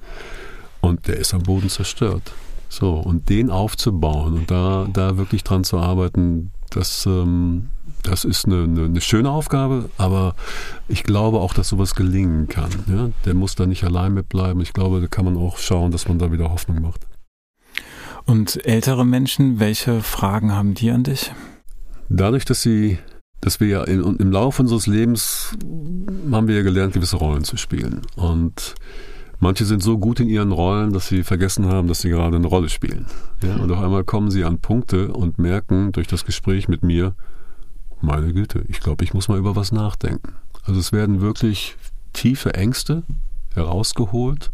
Und 0.82 1.08
der 1.08 1.18
ist 1.18 1.34
am 1.34 1.44
Boden 1.44 1.70
zerstört. 1.70 2.34
So, 2.70 2.96
und 2.96 3.30
den 3.30 3.50
aufzubauen 3.50 4.34
und 4.34 4.52
da, 4.52 4.88
da 4.92 5.18
wirklich 5.18 5.44
dran 5.44 5.64
zu 5.64 5.78
arbeiten, 5.78 6.52
das, 6.70 7.06
ähm, 7.06 7.70
das 8.08 8.24
ist 8.24 8.46
eine, 8.46 8.64
eine, 8.64 8.86
eine, 8.86 9.02
schöne 9.02 9.30
Aufgabe, 9.30 9.90
aber 9.98 10.36
ich 10.88 11.04
glaube 11.04 11.40
auch, 11.40 11.54
dass 11.54 11.70
sowas 11.70 11.96
gelingen 11.96 12.48
kann. 12.48 12.70
Ja? 12.88 13.10
Der 13.26 13.34
muss 13.34 13.56
da 13.56 13.66
nicht 13.66 13.84
allein 13.84 14.14
mitbleiben. 14.14 14.62
Ich 14.62 14.74
glaube, 14.74 15.02
da 15.02 15.08
kann 15.08 15.26
man 15.26 15.38
auch 15.38 15.58
schauen, 15.58 15.92
dass 15.92 16.08
man 16.08 16.18
da 16.18 16.32
wieder 16.32 16.52
Hoffnung 16.52 16.82
macht. 16.82 17.06
Und 18.26 18.66
ältere 18.66 19.06
Menschen, 19.06 19.60
welche 19.60 20.02
Fragen 20.02 20.54
haben 20.54 20.74
die 20.74 20.92
an 20.92 21.04
dich? 21.04 21.32
Dadurch, 22.10 22.46
dass 22.46 22.62
sie, 22.62 22.98
dass 23.42 23.60
wir 23.60 23.68
ja 23.68 23.84
im, 23.84 24.18
im 24.18 24.32
Laufe 24.32 24.62
unseres 24.62 24.88
Lebens 24.88 25.58
haben 26.32 26.48
wir 26.48 26.56
ja 26.56 26.64
gelernt, 26.64 26.94
gewisse 26.94 27.18
Rollen 27.18 27.44
zu 27.44 27.58
spielen. 27.58 28.02
Und 28.16 28.76
manche 29.40 29.66
sind 29.66 29.84
so 29.84 29.98
gut 29.98 30.20
in 30.20 30.28
ihren 30.28 30.52
Rollen, 30.52 30.94
dass 30.94 31.08
sie 31.08 31.24
vergessen 31.24 31.68
haben, 31.68 31.88
dass 31.88 32.02
sie 32.02 32.10
gerade 32.10 32.36
eine 32.36 32.48
Rolle 32.48 32.70
spielen. 32.70 33.06
Ja, 33.44 33.56
und 33.58 33.72
auf 33.72 33.82
einmal 33.82 34.04
kommen 34.04 34.32
sie 34.32 34.44
an 34.44 34.60
Punkte 34.60 35.14
und 35.14 35.40
merken 35.40 35.92
durch 35.92 36.08
das 36.08 36.26
Gespräch 36.26 36.68
mit 36.68 36.84
mir, 36.84 37.16
meine 38.02 38.34
Güte, 38.34 38.64
ich 38.68 38.80
glaube, 38.80 39.04
ich 39.04 39.14
muss 39.14 39.28
mal 39.28 39.38
über 39.38 39.56
was 39.56 39.72
nachdenken. 39.72 40.34
Also 40.64 40.80
es 40.80 40.92
werden 40.92 41.22
wirklich 41.22 41.76
tiefe 42.14 42.54
Ängste 42.54 43.04
herausgeholt, 43.54 44.52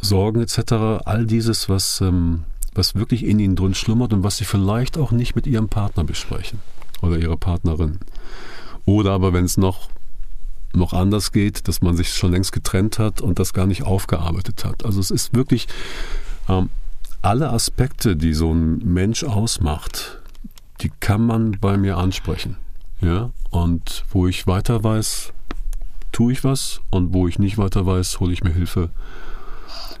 Sorgen 0.00 0.40
etc., 0.40 1.04
all 1.04 1.26
dieses, 1.26 1.68
was, 1.68 2.00
ähm, 2.00 2.44
was 2.74 2.94
wirklich 2.94 3.24
in 3.24 3.38
ihnen 3.38 3.56
drin 3.56 3.74
schlummert 3.74 4.12
und 4.12 4.22
was 4.22 4.36
sie 4.36 4.44
vielleicht 4.44 4.96
auch 4.96 5.12
nicht 5.12 5.34
mit 5.34 5.46
ihrem 5.46 5.68
Partner 5.68 6.04
besprechen 6.04 6.60
oder 7.02 7.18
ihrer 7.18 7.36
Partnerin. 7.36 7.98
Oder 8.84 9.12
aber 9.12 9.32
wenn 9.32 9.44
es 9.44 9.56
noch, 9.56 9.90
noch 10.72 10.92
anders 10.92 11.32
geht, 11.32 11.68
dass 11.68 11.82
man 11.82 11.96
sich 11.96 12.14
schon 12.14 12.32
längst 12.32 12.52
getrennt 12.52 12.98
hat 12.98 13.20
und 13.20 13.38
das 13.38 13.52
gar 13.52 13.66
nicht 13.66 13.82
aufgearbeitet 13.82 14.64
hat. 14.64 14.84
Also 14.84 15.00
es 15.00 15.10
ist 15.10 15.34
wirklich 15.34 15.68
ähm, 16.48 16.70
alle 17.22 17.50
Aspekte, 17.50 18.16
die 18.16 18.32
so 18.32 18.52
ein 18.52 18.78
Mensch 18.78 19.24
ausmacht, 19.24 20.19
die 20.80 20.90
kann 21.00 21.26
man 21.26 21.58
bei 21.60 21.76
mir 21.76 21.96
ansprechen. 21.96 22.56
Ja? 23.00 23.30
Und 23.50 24.04
wo 24.10 24.26
ich 24.26 24.46
weiter 24.46 24.82
weiß, 24.82 25.32
tue 26.12 26.32
ich 26.32 26.44
was 26.44 26.80
und 26.90 27.14
wo 27.14 27.28
ich 27.28 27.38
nicht 27.38 27.58
weiter 27.58 27.86
weiß, 27.86 28.20
hole 28.20 28.32
ich 28.32 28.42
mir 28.42 28.52
Hilfe, 28.52 28.90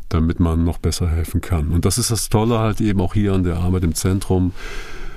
damit 0.08 0.40
man 0.40 0.64
noch 0.64 0.78
besser 0.78 1.08
helfen 1.08 1.40
kann. 1.40 1.70
Und 1.70 1.84
das 1.84 1.98
ist 1.98 2.10
das 2.10 2.28
Tolle 2.28 2.58
halt 2.58 2.80
eben 2.80 3.00
auch 3.00 3.14
hier 3.14 3.32
an 3.32 3.44
der 3.44 3.58
Arbeit 3.58 3.84
im 3.84 3.94
Zentrum, 3.94 4.52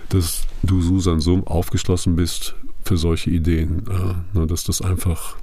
dass 0.09 0.43
du, 0.61 0.81
Susan, 0.81 1.19
so 1.19 1.43
aufgeschlossen 1.45 2.15
bist 2.15 2.55
für 2.83 2.97
solche 2.97 3.31
Ideen, 3.31 3.83
äh, 4.35 4.45
dass 4.45 4.63
das 4.63 4.81
einfach 4.81 5.37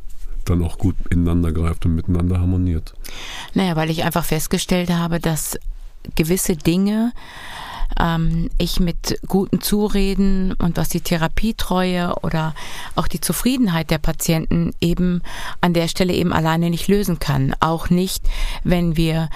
dann 0.45 0.63
auch 0.63 0.79
gut 0.79 0.97
ineinander 1.11 1.53
greift 1.53 1.85
und 1.87 1.95
miteinander 1.95 2.41
harmoniert. 2.41 2.95
Naja, 3.55 3.77
weil 3.77 3.91
ich 3.91 4.05
einfach 4.05 4.25
festgestellt 4.25 4.91
habe, 4.91 5.21
dass 5.21 5.59
gewisse 6.15 6.57
Dinge 6.57 7.13
ähm, 7.99 8.51
ich 8.59 8.81
mit 8.81 9.19
guten 9.27 9.61
Zureden 9.61 10.53
und 10.55 10.77
was 10.77 10.89
die 10.89 11.01
Therapietreue 11.01 12.15
oder 12.23 12.55
auch 12.97 13.09
die 13.09 13.21
Zufriedenheit 13.21 13.91
der 13.91 13.99
Patienten 13.99 14.73
eben 14.81 15.23
an 15.61 15.75
der 15.75 15.89
Stelle 15.89 16.13
eben 16.13 16.33
alleine 16.33 16.71
nicht 16.71 16.89
lösen 16.89 17.19
kann. 17.19 17.55
Auch 17.61 17.91
nicht, 17.91 18.23
wenn 18.65 18.97
wir 18.97 19.29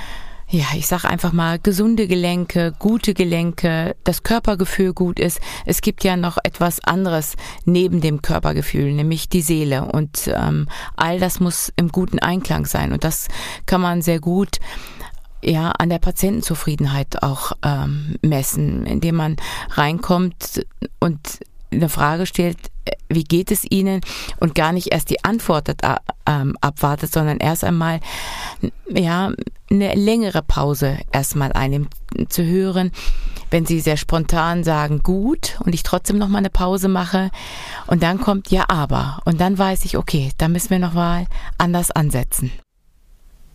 ja, 0.48 0.66
ich 0.76 0.86
sag 0.86 1.04
einfach 1.04 1.32
mal, 1.32 1.58
gesunde 1.58 2.06
Gelenke, 2.06 2.74
gute 2.78 3.14
Gelenke, 3.14 3.96
das 4.04 4.22
Körpergefühl 4.22 4.92
gut 4.92 5.18
ist. 5.18 5.40
Es 5.64 5.80
gibt 5.80 6.04
ja 6.04 6.16
noch 6.16 6.38
etwas 6.44 6.80
anderes 6.84 7.34
neben 7.64 8.00
dem 8.00 8.22
Körpergefühl, 8.22 8.92
nämlich 8.92 9.28
die 9.28 9.40
Seele. 9.40 9.86
Und 9.86 10.30
ähm, 10.32 10.68
all 10.96 11.18
das 11.18 11.40
muss 11.40 11.72
im 11.76 11.88
guten 11.88 12.18
Einklang 12.18 12.66
sein. 12.66 12.92
Und 12.92 13.04
das 13.04 13.28
kann 13.66 13.80
man 13.80 14.02
sehr 14.02 14.20
gut 14.20 14.60
ja 15.44 15.70
an 15.70 15.90
der 15.90 15.98
Patientenzufriedenheit 15.98 17.22
auch 17.22 17.52
ähm, 17.64 18.16
messen, 18.22 18.86
indem 18.86 19.16
man 19.16 19.36
reinkommt 19.70 20.66
und 21.00 21.18
eine 21.70 21.88
Frage 21.88 22.26
stellt, 22.26 22.58
wie 23.08 23.24
geht 23.24 23.50
es 23.50 23.64
Ihnen? 23.68 24.00
Und 24.40 24.54
gar 24.54 24.72
nicht 24.72 24.92
erst 24.92 25.10
die 25.10 25.24
Antwort 25.24 25.70
ähm, 26.26 26.56
abwartet, 26.60 27.12
sondern 27.12 27.38
erst 27.38 27.64
einmal 27.64 28.00
ja 28.88 29.32
eine 29.70 29.94
längere 29.94 30.42
Pause 30.42 30.98
erstmal 31.12 31.52
einnimmt 31.52 31.94
zu 32.28 32.44
hören, 32.44 32.92
wenn 33.50 33.66
Sie 33.66 33.80
sehr 33.80 33.96
spontan 33.96 34.64
sagen 34.64 35.00
gut 35.02 35.58
und 35.64 35.74
ich 35.74 35.82
trotzdem 35.82 36.18
noch 36.18 36.28
mal 36.28 36.38
eine 36.38 36.50
Pause 36.50 36.88
mache. 36.88 37.30
Und 37.86 38.02
dann 38.02 38.20
kommt 38.20 38.50
ja 38.50 38.64
aber. 38.68 39.20
Und 39.24 39.40
dann 39.40 39.58
weiß 39.58 39.84
ich 39.84 39.96
okay, 39.96 40.32
da 40.38 40.48
müssen 40.48 40.70
wir 40.70 40.78
noch 40.78 40.94
mal 40.94 41.26
anders 41.58 41.90
ansetzen. 41.90 42.52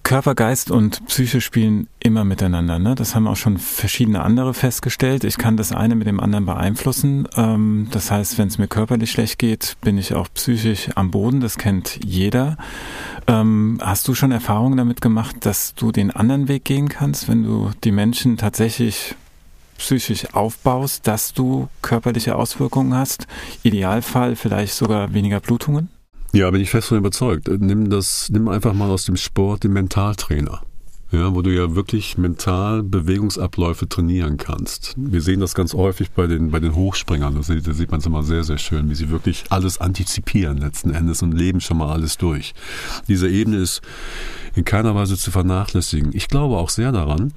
Körper, 0.09 0.33
Geist 0.33 0.71
und 0.71 1.05
Psyche 1.05 1.39
spielen 1.39 1.87
immer 1.99 2.23
miteinander. 2.23 2.79
Ne? 2.79 2.95
Das 2.95 3.13
haben 3.13 3.27
auch 3.27 3.35
schon 3.35 3.59
verschiedene 3.59 4.23
andere 4.23 4.55
festgestellt. 4.55 5.23
Ich 5.23 5.37
kann 5.37 5.55
das 5.55 5.71
eine 5.71 5.93
mit 5.93 6.07
dem 6.07 6.19
anderen 6.19 6.47
beeinflussen. 6.47 7.27
Ähm, 7.35 7.89
das 7.91 8.09
heißt, 8.09 8.39
wenn 8.39 8.47
es 8.47 8.57
mir 8.57 8.67
körperlich 8.67 9.11
schlecht 9.11 9.37
geht, 9.37 9.77
bin 9.81 9.99
ich 9.99 10.15
auch 10.15 10.27
psychisch 10.33 10.89
am 10.95 11.11
Boden. 11.11 11.41
Das 11.41 11.59
kennt 11.59 11.99
jeder. 12.03 12.57
Ähm, 13.27 13.77
hast 13.83 14.07
du 14.07 14.15
schon 14.15 14.31
Erfahrungen 14.31 14.79
damit 14.79 14.99
gemacht, 14.99 15.35
dass 15.41 15.75
du 15.75 15.91
den 15.91 16.09
anderen 16.09 16.47
Weg 16.47 16.65
gehen 16.65 16.89
kannst, 16.89 17.29
wenn 17.29 17.43
du 17.43 17.69
die 17.83 17.91
Menschen 17.91 18.35
tatsächlich 18.35 19.13
psychisch 19.77 20.33
aufbaust, 20.33 21.05
dass 21.05 21.33
du 21.35 21.69
körperliche 21.83 22.35
Auswirkungen 22.35 22.95
hast? 22.95 23.27
Idealfall 23.61 24.35
vielleicht 24.35 24.73
sogar 24.73 25.13
weniger 25.13 25.39
Blutungen? 25.39 25.89
Ja, 26.31 26.51
bin 26.51 26.61
ich 26.61 26.69
fest 26.69 26.89
von 26.89 26.97
überzeugt. 26.99 27.47
Nimm 27.47 27.89
das, 27.89 28.29
nimm 28.29 28.47
einfach 28.49 28.73
mal 28.73 28.89
aus 28.89 29.05
dem 29.05 29.17
Sport 29.17 29.63
den 29.63 29.73
Mentaltrainer. 29.73 30.61
Ja, 31.11 31.33
wo 31.33 31.41
du 31.41 31.49
ja 31.49 31.73
wirklich 31.73 32.19
mental 32.19 32.83
Bewegungsabläufe 32.83 33.89
trainieren 33.89 34.37
kannst. 34.37 34.93
Wir 34.95 35.21
sehen 35.23 35.39
das 35.39 35.55
ganz 35.55 35.73
häufig 35.73 36.11
bei 36.11 36.27
den, 36.27 36.51
bei 36.51 36.59
den 36.59 36.75
Hochspringern. 36.75 37.33
Da 37.33 37.41
sieht, 37.41 37.65
da 37.65 37.73
sieht 37.73 37.89
man 37.89 37.99
es 37.99 38.05
immer 38.05 38.21
sehr, 38.21 38.43
sehr 38.43 38.59
schön, 38.59 38.91
wie 38.91 38.95
sie 38.95 39.09
wirklich 39.09 39.45
alles 39.49 39.79
antizipieren 39.79 40.59
letzten 40.59 40.91
Endes 40.91 41.23
und 41.23 41.31
leben 41.31 41.61
schon 41.61 41.77
mal 41.77 41.91
alles 41.91 42.19
durch. 42.19 42.53
Diese 43.07 43.27
Ebene 43.27 43.57
ist 43.57 43.81
in 44.53 44.65
keiner 44.65 44.93
Weise 44.93 45.17
zu 45.17 45.31
vernachlässigen. 45.31 46.11
Ich 46.13 46.27
glaube 46.27 46.57
auch 46.57 46.69
sehr 46.69 46.91
daran, 46.91 47.33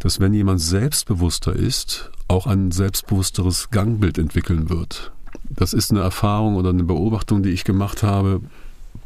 dass 0.00 0.20
wenn 0.20 0.34
jemand 0.34 0.60
selbstbewusster 0.60 1.56
ist, 1.56 2.10
auch 2.28 2.46
ein 2.46 2.72
selbstbewussteres 2.72 3.70
Gangbild 3.70 4.18
entwickeln 4.18 4.68
wird. 4.68 5.12
Das 5.50 5.72
ist 5.72 5.90
eine 5.90 6.00
Erfahrung 6.00 6.56
oder 6.56 6.70
eine 6.70 6.84
Beobachtung, 6.84 7.42
die 7.42 7.50
ich 7.50 7.64
gemacht 7.64 8.02
habe 8.02 8.40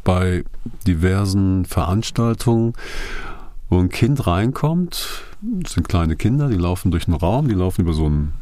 bei 0.05 0.45
diversen 0.87 1.65
Veranstaltungen, 1.65 2.75
wo 3.71 3.79
ein 3.79 3.89
Kind 3.89 4.27
reinkommt. 4.27 5.23
Das 5.41 5.73
sind 5.73 5.89
kleine 5.89 6.17
Kinder, 6.17 6.49
die 6.49 6.57
laufen 6.57 6.91
durch 6.91 7.07
einen 7.07 7.17
Raum, 7.17 7.49
die 7.49 7.55
laufen 7.55 7.83
über 7.83 7.93
so 7.93 8.07
einen 8.07 8.33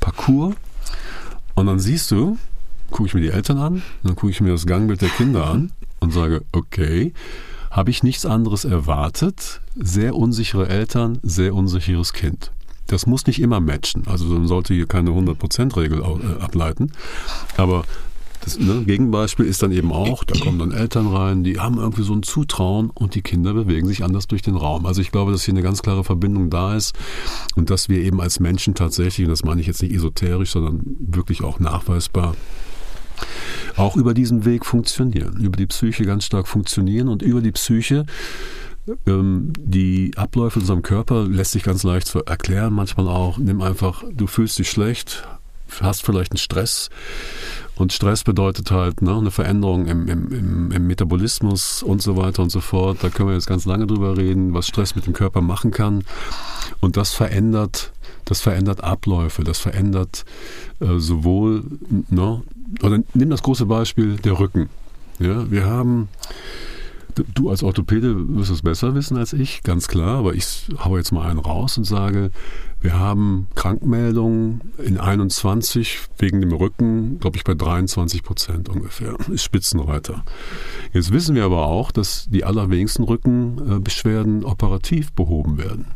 Parcours. 0.00 0.54
Und 1.54 1.66
dann 1.66 1.78
siehst 1.78 2.10
du, 2.10 2.36
gucke 2.90 3.06
ich 3.06 3.14
mir 3.14 3.20
die 3.20 3.30
Eltern 3.30 3.58
an, 3.58 3.82
dann 4.02 4.16
gucke 4.16 4.30
ich 4.30 4.40
mir 4.40 4.50
das 4.50 4.66
Gangbild 4.66 5.00
der 5.02 5.08
Kinder 5.08 5.46
an 5.46 5.72
und 6.00 6.12
sage, 6.12 6.42
okay, 6.52 7.12
habe 7.70 7.90
ich 7.90 8.02
nichts 8.02 8.26
anderes 8.26 8.64
erwartet. 8.64 9.60
Sehr 9.74 10.14
unsichere 10.14 10.68
Eltern, 10.68 11.18
sehr 11.22 11.54
unsicheres 11.54 12.12
Kind. 12.12 12.52
Das 12.86 13.06
muss 13.06 13.26
nicht 13.26 13.40
immer 13.40 13.60
matchen. 13.60 14.04
Also 14.06 14.26
man 14.26 14.46
sollte 14.46 14.74
hier 14.74 14.86
keine 14.86 15.10
100%-Regel 15.10 16.00
äh, 16.00 16.42
ableiten. 16.42 16.92
Aber 17.56 17.84
das 18.44 18.58
ne, 18.58 18.82
Gegenbeispiel 18.84 19.46
ist 19.46 19.62
dann 19.62 19.72
eben 19.72 19.90
auch, 19.90 20.22
da 20.22 20.38
kommen 20.38 20.58
dann 20.58 20.70
Eltern 20.70 21.06
rein, 21.06 21.44
die 21.44 21.58
haben 21.58 21.78
irgendwie 21.78 22.02
so 22.02 22.12
ein 22.12 22.22
Zutrauen 22.22 22.90
und 22.90 23.14
die 23.14 23.22
Kinder 23.22 23.54
bewegen 23.54 23.86
sich 23.86 24.04
anders 24.04 24.26
durch 24.26 24.42
den 24.42 24.54
Raum. 24.54 24.84
Also 24.84 25.00
ich 25.00 25.10
glaube, 25.10 25.32
dass 25.32 25.44
hier 25.44 25.54
eine 25.54 25.62
ganz 25.62 25.80
klare 25.80 26.04
Verbindung 26.04 26.50
da 26.50 26.76
ist 26.76 26.94
und 27.56 27.70
dass 27.70 27.88
wir 27.88 28.00
eben 28.00 28.20
als 28.20 28.40
Menschen 28.40 28.74
tatsächlich, 28.74 29.26
und 29.26 29.30
das 29.30 29.44
meine 29.44 29.62
ich 29.62 29.66
jetzt 29.66 29.82
nicht 29.82 29.94
esoterisch, 29.94 30.50
sondern 30.50 30.82
wirklich 30.98 31.42
auch 31.42 31.58
nachweisbar, 31.58 32.34
auch 33.76 33.96
über 33.96 34.12
diesen 34.12 34.44
Weg 34.44 34.66
funktionieren, 34.66 35.38
über 35.40 35.56
die 35.56 35.66
Psyche 35.66 36.04
ganz 36.04 36.24
stark 36.24 36.46
funktionieren 36.46 37.08
und 37.08 37.22
über 37.22 37.40
die 37.40 37.52
Psyche 37.52 38.04
ähm, 39.06 39.52
die 39.58 40.12
Abläufe 40.16 40.58
in 40.58 40.62
unserem 40.62 40.82
Körper 40.82 41.24
lässt 41.26 41.52
sich 41.52 41.62
ganz 41.62 41.82
leicht 41.82 42.14
erklären. 42.14 42.74
Manchmal 42.74 43.08
auch, 43.08 43.38
nimm 43.38 43.62
einfach, 43.62 44.04
du 44.12 44.26
fühlst 44.26 44.58
dich 44.58 44.70
schlecht, 44.70 45.26
hast 45.80 46.04
vielleicht 46.04 46.32
einen 46.32 46.38
Stress. 46.38 46.90
Und 47.76 47.92
Stress 47.92 48.22
bedeutet 48.22 48.70
halt 48.70 49.02
ne, 49.02 49.16
eine 49.16 49.30
Veränderung 49.32 49.86
im, 49.86 50.06
im, 50.06 50.70
im, 50.70 50.86
Metabolismus 50.86 51.82
und 51.82 52.02
so 52.02 52.16
weiter 52.16 52.42
und 52.42 52.50
so 52.50 52.60
fort. 52.60 52.98
Da 53.02 53.08
können 53.08 53.28
wir 53.28 53.34
jetzt 53.34 53.48
ganz 53.48 53.64
lange 53.64 53.86
drüber 53.86 54.16
reden, 54.16 54.54
was 54.54 54.68
Stress 54.68 54.94
mit 54.94 55.06
dem 55.06 55.12
Körper 55.12 55.40
machen 55.40 55.72
kann. 55.72 56.04
Und 56.80 56.96
das 56.96 57.14
verändert, 57.14 57.92
das 58.24 58.40
verändert 58.40 58.84
Abläufe, 58.84 59.42
das 59.42 59.58
verändert 59.58 60.24
äh, 60.80 60.98
sowohl, 60.98 61.64
ne, 62.10 62.42
oder 62.82 63.00
nimm 63.12 63.30
das 63.30 63.42
große 63.42 63.66
Beispiel 63.66 64.16
der 64.16 64.38
Rücken. 64.38 64.68
Ja, 65.18 65.50
wir 65.50 65.66
haben 65.66 66.08
Du 67.34 67.50
als 67.50 67.62
Orthopäde 67.62 68.36
wirst 68.36 68.50
es 68.50 68.62
besser 68.62 68.94
wissen 68.94 69.16
als 69.16 69.32
ich, 69.32 69.62
ganz 69.62 69.88
klar, 69.88 70.18
aber 70.18 70.34
ich 70.34 70.66
haue 70.82 70.98
jetzt 70.98 71.12
mal 71.12 71.28
einen 71.28 71.38
raus 71.38 71.78
und 71.78 71.84
sage, 71.84 72.30
wir 72.80 72.98
haben 72.98 73.46
Krankmeldungen 73.54 74.60
in 74.76 74.98
21 74.98 76.00
wegen 76.18 76.40
dem 76.40 76.52
Rücken, 76.52 77.18
glaube 77.18 77.36
ich, 77.36 77.44
bei 77.44 77.54
23 77.54 78.22
Prozent 78.22 78.68
ungefähr. 78.68 79.16
Ist 79.30 79.42
Spitzenreiter. 79.42 80.22
Jetzt 80.92 81.12
wissen 81.12 81.34
wir 81.34 81.44
aber 81.44 81.66
auch, 81.66 81.92
dass 81.92 82.26
die 82.28 82.44
allerwenigsten 82.44 83.04
Rückenbeschwerden 83.04 84.44
operativ 84.44 85.12
behoben 85.12 85.56
werden. 85.56 85.86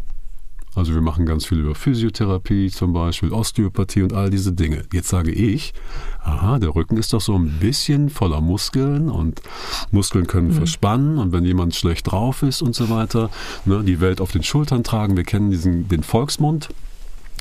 Also 0.79 0.95
wir 0.95 1.01
machen 1.01 1.27
ganz 1.27 1.45
viel 1.45 1.59
über 1.59 1.75
Physiotherapie 1.75 2.71
zum 2.71 2.93
Beispiel, 2.93 3.33
Osteopathie 3.33 4.03
und 4.03 4.13
all 4.13 4.31
diese 4.31 4.53
Dinge. 4.53 4.85
Jetzt 4.93 5.09
sage 5.09 5.33
ich, 5.33 5.75
aha, 6.23 6.61
der 6.61 6.73
Rücken 6.73 6.97
ist 6.99 7.13
doch 7.13 7.21
so 7.21 7.35
ein 7.35 7.59
bisschen 7.59 8.11
voller 8.11 8.41
Muskeln 8.41 9.11
und 9.11 9.43
Muskeln 9.91 10.29
können 10.29 10.49
mhm. 10.49 10.53
verspannen 10.53 11.19
und 11.19 11.33
wenn 11.33 11.45
jemand 11.45 11.75
schlecht 11.75 12.09
drauf 12.09 12.45
ist 12.45 12.63
und 12.63 12.77
so 12.77 12.91
weiter, 12.91 13.29
ne, 13.65 13.83
die 13.83 14.01
Welt 14.01 14.21
auf 14.21 14.31
den 14.31 14.45
Schultern 14.45 14.85
tragen, 14.85 15.17
wir 15.17 15.25
kennen 15.25 15.51
diesen, 15.51 15.89
den 15.89 16.05
Volksmund. 16.05 16.69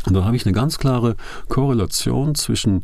Und 0.07 0.15
dann 0.15 0.25
habe 0.25 0.35
ich 0.35 0.45
eine 0.45 0.53
ganz 0.53 0.79
klare 0.79 1.15
Korrelation 1.47 2.33
zwischen, 2.33 2.83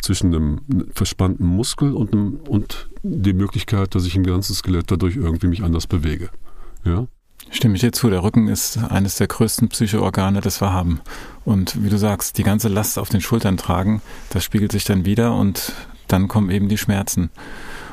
zwischen 0.00 0.32
einem 0.32 0.60
verspannten 0.94 1.44
Muskel 1.44 1.92
und, 1.92 2.12
einem, 2.12 2.36
und 2.46 2.88
die 3.02 3.32
Möglichkeit, 3.32 3.96
dass 3.96 4.06
ich 4.06 4.14
im 4.14 4.22
ganzen 4.22 4.54
Skelett 4.54 4.92
dadurch 4.92 5.16
irgendwie 5.16 5.48
mich 5.48 5.64
anders 5.64 5.88
bewege. 5.88 6.30
Ja? 6.84 7.08
Stimme 7.50 7.74
ich 7.74 7.80
dir 7.80 7.92
zu, 7.92 8.10
der 8.10 8.22
Rücken 8.22 8.48
ist 8.48 8.78
eines 8.78 9.16
der 9.16 9.26
größten 9.26 9.68
Psychoorgane, 9.68 10.40
das 10.40 10.60
wir 10.60 10.72
haben. 10.72 11.00
Und 11.44 11.82
wie 11.82 11.88
du 11.88 11.96
sagst, 11.96 12.38
die 12.38 12.42
ganze 12.42 12.68
Last 12.68 12.98
auf 12.98 13.08
den 13.08 13.20
Schultern 13.20 13.56
tragen, 13.56 14.02
das 14.30 14.44
spiegelt 14.44 14.72
sich 14.72 14.84
dann 14.84 15.04
wieder 15.04 15.34
und 15.34 15.72
dann 16.08 16.28
kommen 16.28 16.50
eben 16.50 16.68
die 16.68 16.78
Schmerzen. 16.78 17.30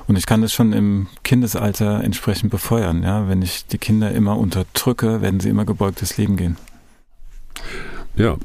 Und 0.08 0.18
ich 0.18 0.26
kann 0.26 0.42
das 0.42 0.54
schon 0.54 0.74
im 0.74 1.08
Kindesalter 1.24 2.04
entsprechend 2.04 2.52
befeuern. 2.52 3.02
Ja? 3.04 3.28
Wenn 3.28 3.42
ich 3.42 3.66
die 3.66 3.78
Kinder 3.78 4.12
immer 4.12 4.38
unterdrücke, 4.38 5.22
werden 5.22 5.40
sie 5.40 5.50
immer 5.50 5.66
gebeugtes 5.66 6.18
Leben 6.18 6.38
gehen. 6.38 6.58
Ja, 8.16 8.38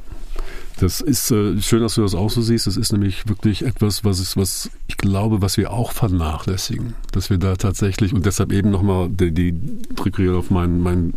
das 0.80 1.02
ist 1.02 1.30
äh, 1.30 1.60
schön, 1.60 1.82
dass 1.82 1.96
du 1.96 2.02
das 2.02 2.14
auch 2.14 2.30
so 2.30 2.40
siehst. 2.40 2.66
Das 2.66 2.78
ist 2.78 2.90
nämlich 2.92 3.28
wirklich 3.28 3.66
etwas, 3.66 4.02
was 4.02 4.18
ist, 4.18 4.38
was 4.38 4.70
ich 4.88 4.96
glaube, 4.96 5.42
was 5.42 5.58
wir 5.58 5.72
auch 5.72 5.92
vernachlässigen, 5.92 6.94
dass 7.12 7.28
wir 7.28 7.36
da 7.36 7.56
tatsächlich 7.56 8.14
und 8.14 8.24
deshalb 8.24 8.50
eben 8.50 8.70
nochmal 8.70 9.10
die, 9.10 9.30
die 9.30 9.62
auf 10.30 10.50
meinen, 10.50 10.80
meinen 10.80 11.14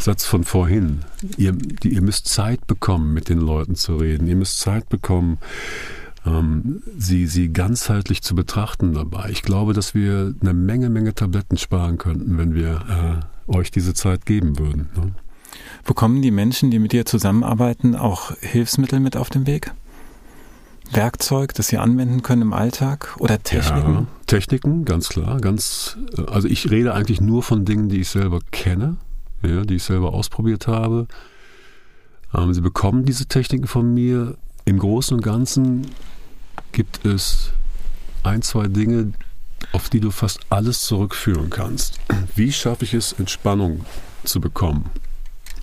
Satz 0.00 0.24
von 0.24 0.44
vorhin. 0.44 1.00
Ihr, 1.36 1.52
die, 1.52 1.90
ihr 1.90 2.00
müsst 2.00 2.28
Zeit 2.28 2.66
bekommen, 2.66 3.12
mit 3.12 3.28
den 3.28 3.38
Leuten 3.38 3.74
zu 3.74 3.96
reden. 3.96 4.26
Ihr 4.28 4.36
müsst 4.36 4.60
Zeit 4.60 4.88
bekommen, 4.88 5.38
ähm, 6.24 6.82
sie, 6.96 7.26
sie 7.26 7.52
ganzheitlich 7.52 8.22
zu 8.22 8.34
betrachten 8.34 8.94
dabei. 8.94 9.28
Ich 9.28 9.42
glaube, 9.42 9.74
dass 9.74 9.94
wir 9.94 10.34
eine 10.40 10.54
Menge, 10.54 10.88
Menge 10.88 11.14
Tabletten 11.14 11.58
sparen 11.58 11.98
könnten, 11.98 12.38
wenn 12.38 12.54
wir 12.54 13.20
äh, 13.46 13.52
euch 13.52 13.70
diese 13.70 13.92
Zeit 13.92 14.24
geben 14.24 14.58
würden. 14.58 14.88
Ne? 14.96 15.12
Bekommen 15.84 16.22
die 16.22 16.30
Menschen, 16.30 16.70
die 16.70 16.78
mit 16.78 16.92
dir 16.92 17.06
zusammenarbeiten, 17.06 17.96
auch 17.96 18.32
Hilfsmittel 18.40 19.00
mit 19.00 19.16
auf 19.16 19.30
den 19.30 19.46
Weg? 19.46 19.72
Werkzeug, 20.92 21.54
das 21.54 21.68
sie 21.68 21.78
anwenden 21.78 22.22
können 22.22 22.42
im 22.42 22.52
Alltag 22.52 23.16
oder 23.18 23.42
Techniken? 23.42 23.94
Ja, 23.94 24.06
Techniken, 24.26 24.84
ganz 24.84 25.08
klar. 25.08 25.40
Ganz, 25.40 25.96
also 26.28 26.48
ich 26.48 26.70
rede 26.70 26.94
eigentlich 26.94 27.20
nur 27.20 27.42
von 27.42 27.64
Dingen, 27.64 27.88
die 27.88 28.00
ich 28.00 28.08
selber 28.08 28.40
kenne, 28.52 28.96
ja, 29.42 29.62
die 29.62 29.76
ich 29.76 29.82
selber 29.82 30.14
ausprobiert 30.14 30.66
habe. 30.66 31.08
Ähm, 32.34 32.54
sie 32.54 32.60
bekommen 32.60 33.04
diese 33.04 33.26
Techniken 33.26 33.66
von 33.66 33.92
mir. 33.92 34.36
Im 34.64 34.78
Großen 34.78 35.16
und 35.16 35.22
Ganzen 35.22 35.86
gibt 36.72 37.04
es 37.04 37.50
ein, 38.22 38.42
zwei 38.42 38.66
Dinge, 38.66 39.12
auf 39.72 39.88
die 39.88 40.00
du 40.00 40.10
fast 40.10 40.40
alles 40.50 40.82
zurückführen 40.82 41.50
kannst. 41.50 41.98
Wie 42.34 42.52
schaffe 42.52 42.84
ich 42.84 42.94
es, 42.94 43.12
Entspannung 43.12 43.84
zu 44.24 44.40
bekommen? 44.40 44.90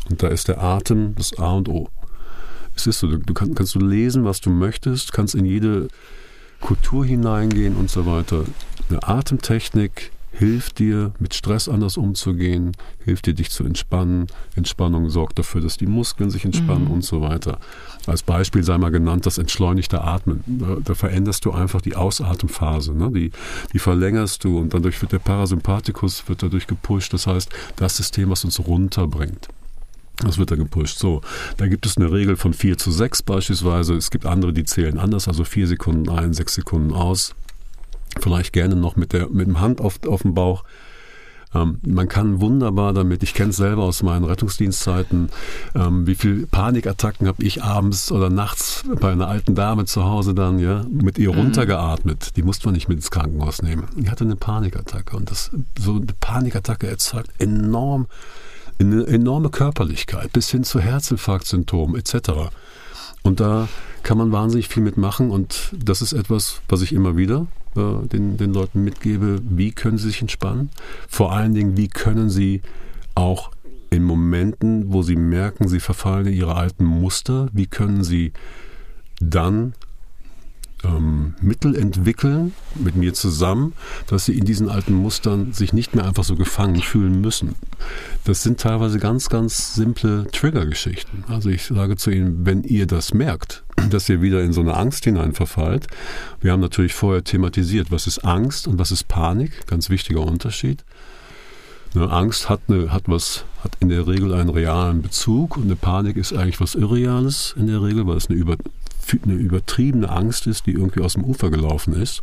Und 0.09 0.21
da 0.21 0.27
ist 0.27 0.47
der 0.47 0.61
Atem 0.61 1.15
das 1.15 1.37
A 1.37 1.53
und 1.53 1.69
O. 1.69 1.89
Es 2.75 2.87
ist 2.87 2.99
so, 2.99 3.07
du, 3.07 3.17
du 3.19 3.33
kann, 3.33 3.55
kannst 3.55 3.75
du 3.75 3.79
lesen, 3.79 4.25
was 4.25 4.41
du 4.41 4.49
möchtest, 4.49 5.13
kannst 5.13 5.35
in 5.35 5.45
jede 5.45 5.87
Kultur 6.59 7.05
hineingehen 7.05 7.75
und 7.75 7.89
so 7.89 8.05
weiter. 8.05 8.45
Eine 8.89 9.03
Atemtechnik 9.03 10.11
hilft 10.33 10.79
dir, 10.79 11.13
mit 11.19 11.35
Stress 11.35 11.69
anders 11.69 11.95
umzugehen, 11.95 12.71
hilft 13.03 13.27
dir, 13.27 13.33
dich 13.33 13.51
zu 13.51 13.63
entspannen. 13.63 14.27
Entspannung 14.55 15.09
sorgt 15.09 15.37
dafür, 15.37 15.61
dass 15.61 15.77
die 15.77 15.85
Muskeln 15.85 16.31
sich 16.31 16.43
entspannen 16.43 16.85
mhm. 16.85 16.91
und 16.91 17.03
so 17.03 17.21
weiter. 17.21 17.59
Als 18.07 18.23
Beispiel 18.23 18.63
sei 18.63 18.77
mal 18.79 18.89
genannt 18.89 19.25
das 19.25 19.37
entschleunigte 19.37 20.01
Atmen. 20.01 20.43
Da, 20.47 20.77
da 20.83 20.95
veränderst 20.95 21.45
du 21.45 21.51
einfach 21.51 21.81
die 21.81 21.95
Ausatemphase. 21.95 22.93
Ne? 22.93 23.11
Die, 23.11 23.31
die 23.73 23.79
verlängerst 23.79 24.43
du 24.43 24.57
und 24.59 24.73
dadurch 24.73 24.99
wird 25.01 25.11
der 25.11 25.19
Parasympathikus 25.19 26.27
wird 26.27 26.41
dadurch 26.41 26.65
gepusht. 26.65 27.13
Das 27.13 27.27
heißt, 27.27 27.49
das 27.75 27.97
System, 27.97 28.31
was 28.31 28.43
uns 28.43 28.59
runterbringt. 28.59 29.49
Das 30.25 30.37
wird 30.37 30.51
da 30.51 30.55
gepusht. 30.55 30.99
So, 30.99 31.21
da 31.57 31.67
gibt 31.67 31.85
es 31.85 31.97
eine 31.97 32.11
Regel 32.11 32.35
von 32.35 32.53
4 32.53 32.77
zu 32.77 32.91
6 32.91 33.23
beispielsweise. 33.23 33.95
Es 33.95 34.11
gibt 34.11 34.25
andere, 34.25 34.53
die 34.53 34.63
zählen 34.63 34.97
anders, 34.97 35.27
also 35.27 35.43
4 35.43 35.67
Sekunden 35.67 36.09
ein, 36.09 36.33
6 36.33 36.55
Sekunden 36.55 36.93
aus. 36.93 37.35
Vielleicht 38.19 38.53
gerne 38.53 38.75
noch 38.75 38.95
mit, 38.95 39.13
der, 39.13 39.29
mit 39.29 39.47
dem 39.47 39.59
Hand 39.59 39.81
auf, 39.81 39.99
auf 40.07 40.21
dem 40.21 40.33
Bauch. 40.33 40.63
Ähm, 41.55 41.79
man 41.85 42.07
kann 42.07 42.41
wunderbar 42.41 42.93
damit, 42.93 43.23
ich 43.23 43.33
kenne 43.33 43.51
es 43.51 43.57
selber 43.57 43.83
aus 43.83 44.03
meinen 44.03 44.25
Rettungsdienstzeiten, 44.25 45.29
ähm, 45.75 46.07
wie 46.07 46.15
viel 46.15 46.47
Panikattacken 46.47 47.27
habe 47.27 47.43
ich 47.43 47.63
abends 47.63 48.11
oder 48.11 48.29
nachts 48.29 48.83
bei 48.99 49.11
einer 49.11 49.27
alten 49.27 49.55
Dame 49.55 49.85
zu 49.85 50.03
Hause 50.03 50.33
dann, 50.33 50.59
ja, 50.59 50.85
mit 50.89 51.17
ihr 51.17 51.31
mhm. 51.31 51.39
runtergeatmet. 51.39 52.35
Die 52.37 52.43
musste 52.43 52.67
man 52.67 52.73
nicht 52.73 52.89
mit 52.89 52.97
ins 52.97 53.11
Krankenhaus 53.11 53.61
nehmen. 53.61 53.87
Die 53.97 54.09
hatte 54.09 54.23
eine 54.23 54.35
Panikattacke 54.35 55.15
und 55.15 55.29
das, 55.29 55.51
so 55.79 55.95
eine 55.95 56.07
Panikattacke 56.19 56.87
erzeugt 56.87 57.29
enorm 57.39 58.07
eine 58.79 59.05
enorme 59.07 59.49
Körperlichkeit 59.49 60.31
bis 60.33 60.49
hin 60.49 60.63
zu 60.63 60.79
Herzinfarktsymptomen 60.79 61.95
etc. 61.95 62.51
Und 63.23 63.39
da 63.39 63.67
kann 64.03 64.17
man 64.17 64.31
wahnsinnig 64.31 64.67
viel 64.67 64.83
mitmachen 64.83 65.31
und 65.31 65.73
das 65.77 66.01
ist 66.01 66.13
etwas, 66.13 66.61
was 66.67 66.81
ich 66.81 66.93
immer 66.93 67.15
wieder 67.15 67.47
äh, 67.75 68.07
den, 68.07 68.37
den 68.37 68.53
Leuten 68.53 68.83
mitgebe. 68.83 69.39
Wie 69.43 69.71
können 69.71 69.97
sie 69.97 70.07
sich 70.07 70.21
entspannen? 70.21 70.69
Vor 71.07 71.31
allen 71.31 71.53
Dingen, 71.53 71.77
wie 71.77 71.87
können 71.87 72.29
sie 72.29 72.61
auch 73.15 73.51
in 73.89 74.03
Momenten, 74.03 74.91
wo 74.91 75.03
sie 75.03 75.15
merken, 75.15 75.67
sie 75.67 75.79
verfallen 75.79 76.27
in 76.27 76.33
ihre 76.33 76.55
alten 76.55 76.83
Muster, 76.83 77.47
wie 77.53 77.67
können 77.67 78.03
sie 78.03 78.33
dann 79.19 79.73
ähm, 80.83 81.35
Mittel 81.41 81.75
entwickeln 81.75 82.53
mit 82.75 82.95
mir 82.95 83.13
zusammen, 83.13 83.73
dass 84.07 84.25
sie 84.25 84.37
in 84.37 84.45
diesen 84.45 84.69
alten 84.69 84.93
Mustern 84.93 85.53
sich 85.53 85.73
nicht 85.73 85.95
mehr 85.95 86.05
einfach 86.05 86.23
so 86.23 86.35
gefangen 86.35 86.81
fühlen 86.81 87.21
müssen. 87.21 87.55
Das 88.25 88.43
sind 88.43 88.59
teilweise 88.59 88.99
ganz, 88.99 89.29
ganz 89.29 89.75
simple 89.75 90.27
Triggergeschichten. 90.31 91.25
Also 91.27 91.49
ich 91.49 91.63
sage 91.63 91.95
zu 91.95 92.11
Ihnen, 92.11 92.45
wenn 92.45 92.63
ihr 92.63 92.87
das 92.87 93.13
merkt, 93.13 93.63
dass 93.89 94.09
ihr 94.09 94.21
wieder 94.21 94.41
in 94.41 94.53
so 94.53 94.61
eine 94.61 94.75
Angst 94.75 95.03
hinein 95.05 95.33
verfallt, 95.33 95.87
wir 96.41 96.51
haben 96.51 96.61
natürlich 96.61 96.93
vorher 96.93 97.23
thematisiert, 97.23 97.91
was 97.91 98.07
ist 98.07 98.19
Angst 98.25 98.67
und 98.67 98.79
was 98.79 98.91
ist 98.91 99.07
Panik, 99.07 99.67
ganz 99.67 99.89
wichtiger 99.89 100.21
Unterschied. 100.21 100.83
Eine 101.95 102.09
Angst 102.09 102.49
hat, 102.49 102.61
eine, 102.69 102.91
hat, 102.91 103.03
was, 103.05 103.45
hat 103.63 103.73
in 103.79 103.89
der 103.89 104.07
Regel 104.07 104.33
einen 104.33 104.49
realen 104.49 105.03
Bezug 105.03 105.57
und 105.57 105.65
eine 105.65 105.75
Panik 105.75 106.17
ist 106.17 106.33
eigentlich 106.33 106.59
was 106.59 106.73
Irreales 106.73 107.53
in 107.55 107.67
der 107.67 107.83
Regel, 107.83 108.07
weil 108.07 108.17
es 108.17 108.29
eine 108.29 108.39
über, 108.39 108.57
eine 109.23 109.33
übertriebene 109.33 110.09
Angst 110.09 110.47
ist, 110.47 110.65
die 110.65 110.71
irgendwie 110.71 111.01
aus 111.01 111.13
dem 111.13 111.23
Ufer 111.23 111.49
gelaufen 111.49 111.93
ist. 111.93 112.21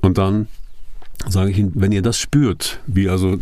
Und 0.00 0.18
dann 0.18 0.48
sage 1.28 1.50
ich 1.50 1.58
Ihnen, 1.58 1.72
wenn 1.74 1.92
ihr 1.92 2.02
das 2.02 2.18
spürt, 2.18 2.80
wie 2.86 3.08
also 3.08 3.38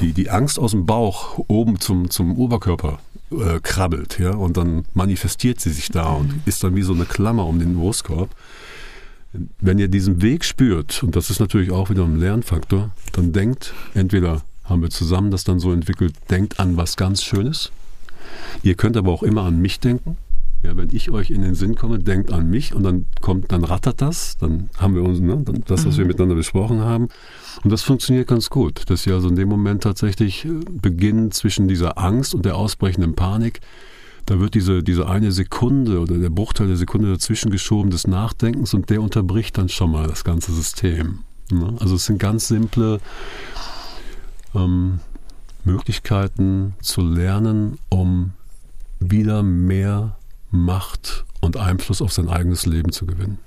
die, 0.00 0.12
die 0.12 0.30
Angst 0.30 0.58
aus 0.58 0.70
dem 0.70 0.86
Bauch 0.86 1.38
oben 1.48 1.80
zum, 1.80 2.10
zum 2.10 2.36
Oberkörper 2.36 3.00
äh, 3.30 3.60
krabbelt, 3.60 4.18
ja, 4.18 4.30
und 4.30 4.56
dann 4.56 4.84
manifestiert 4.94 5.60
sie 5.60 5.70
sich 5.70 5.90
da 5.90 6.12
und 6.12 6.34
ist 6.46 6.64
dann 6.64 6.76
wie 6.76 6.82
so 6.82 6.94
eine 6.94 7.04
Klammer 7.04 7.46
um 7.46 7.58
den 7.58 7.74
Brustkorb. 7.74 8.30
Wenn 9.60 9.78
ihr 9.78 9.88
diesen 9.88 10.22
Weg 10.22 10.44
spürt, 10.44 11.02
und 11.02 11.14
das 11.14 11.28
ist 11.28 11.38
natürlich 11.38 11.70
auch 11.70 11.90
wieder 11.90 12.04
ein 12.04 12.18
Lernfaktor, 12.18 12.90
dann 13.12 13.32
denkt, 13.32 13.74
entweder 13.94 14.42
haben 14.64 14.80
wir 14.82 14.90
zusammen 14.90 15.30
das 15.30 15.44
dann 15.44 15.60
so 15.60 15.72
entwickelt, 15.72 16.14
denkt 16.30 16.60
an 16.60 16.76
was 16.76 16.96
ganz 16.96 17.22
Schönes. 17.22 17.70
Ihr 18.62 18.74
könnt 18.74 18.96
aber 18.96 19.12
auch 19.12 19.22
immer 19.22 19.42
an 19.42 19.60
mich 19.60 19.80
denken. 19.80 20.16
Ja, 20.62 20.76
wenn 20.76 20.88
ich 20.90 21.10
euch 21.10 21.30
in 21.30 21.42
den 21.42 21.54
Sinn 21.54 21.76
komme, 21.76 22.00
denkt 22.00 22.32
an 22.32 22.50
mich 22.50 22.74
und 22.74 22.82
dann 22.82 23.06
kommt, 23.20 23.52
dann 23.52 23.62
rattert 23.62 24.02
das, 24.02 24.36
dann 24.38 24.70
haben 24.76 24.96
wir 24.96 25.02
uns, 25.02 25.20
ne, 25.20 25.44
das, 25.66 25.86
was 25.86 25.96
wir 25.96 26.04
mhm. 26.04 26.08
miteinander 26.08 26.34
besprochen 26.34 26.80
haben. 26.80 27.08
Und 27.62 27.70
das 27.70 27.82
funktioniert 27.82 28.26
ganz 28.26 28.50
gut, 28.50 28.90
dass 28.90 29.04
sie 29.04 29.12
also 29.12 29.28
in 29.28 29.36
dem 29.36 29.48
Moment 29.48 29.84
tatsächlich 29.84 30.44
äh, 30.44 30.48
beginnen 30.70 31.30
zwischen 31.30 31.68
dieser 31.68 31.96
Angst 31.96 32.34
und 32.34 32.44
der 32.44 32.56
ausbrechenden 32.56 33.14
Panik. 33.14 33.60
Da 34.26 34.40
wird 34.40 34.54
diese, 34.54 34.82
diese 34.82 35.08
eine 35.08 35.30
Sekunde 35.32 36.00
oder 36.00 36.18
der 36.18 36.28
Bruchteil 36.28 36.66
der 36.66 36.76
Sekunde 36.76 37.10
dazwischen 37.10 37.50
geschoben 37.50 37.90
des 37.90 38.06
Nachdenkens 38.06 38.74
und 38.74 38.90
der 38.90 39.00
unterbricht 39.00 39.56
dann 39.56 39.68
schon 39.68 39.92
mal 39.92 40.08
das 40.08 40.24
ganze 40.24 40.52
System. 40.52 41.20
Ne? 41.50 41.76
Also 41.78 41.94
es 41.94 42.04
sind 42.04 42.18
ganz 42.18 42.48
simple 42.48 43.00
ähm, 44.54 44.98
Möglichkeiten 45.64 46.74
zu 46.82 47.00
lernen, 47.00 47.78
um 47.88 48.32
wieder 49.00 49.42
mehr 49.42 50.17
Macht 50.50 51.24
und 51.40 51.56
Einfluss 51.56 52.02
auf 52.02 52.12
sein 52.12 52.28
eigenes 52.28 52.66
Leben 52.66 52.92
zu 52.92 53.06
gewinnen. 53.06 53.38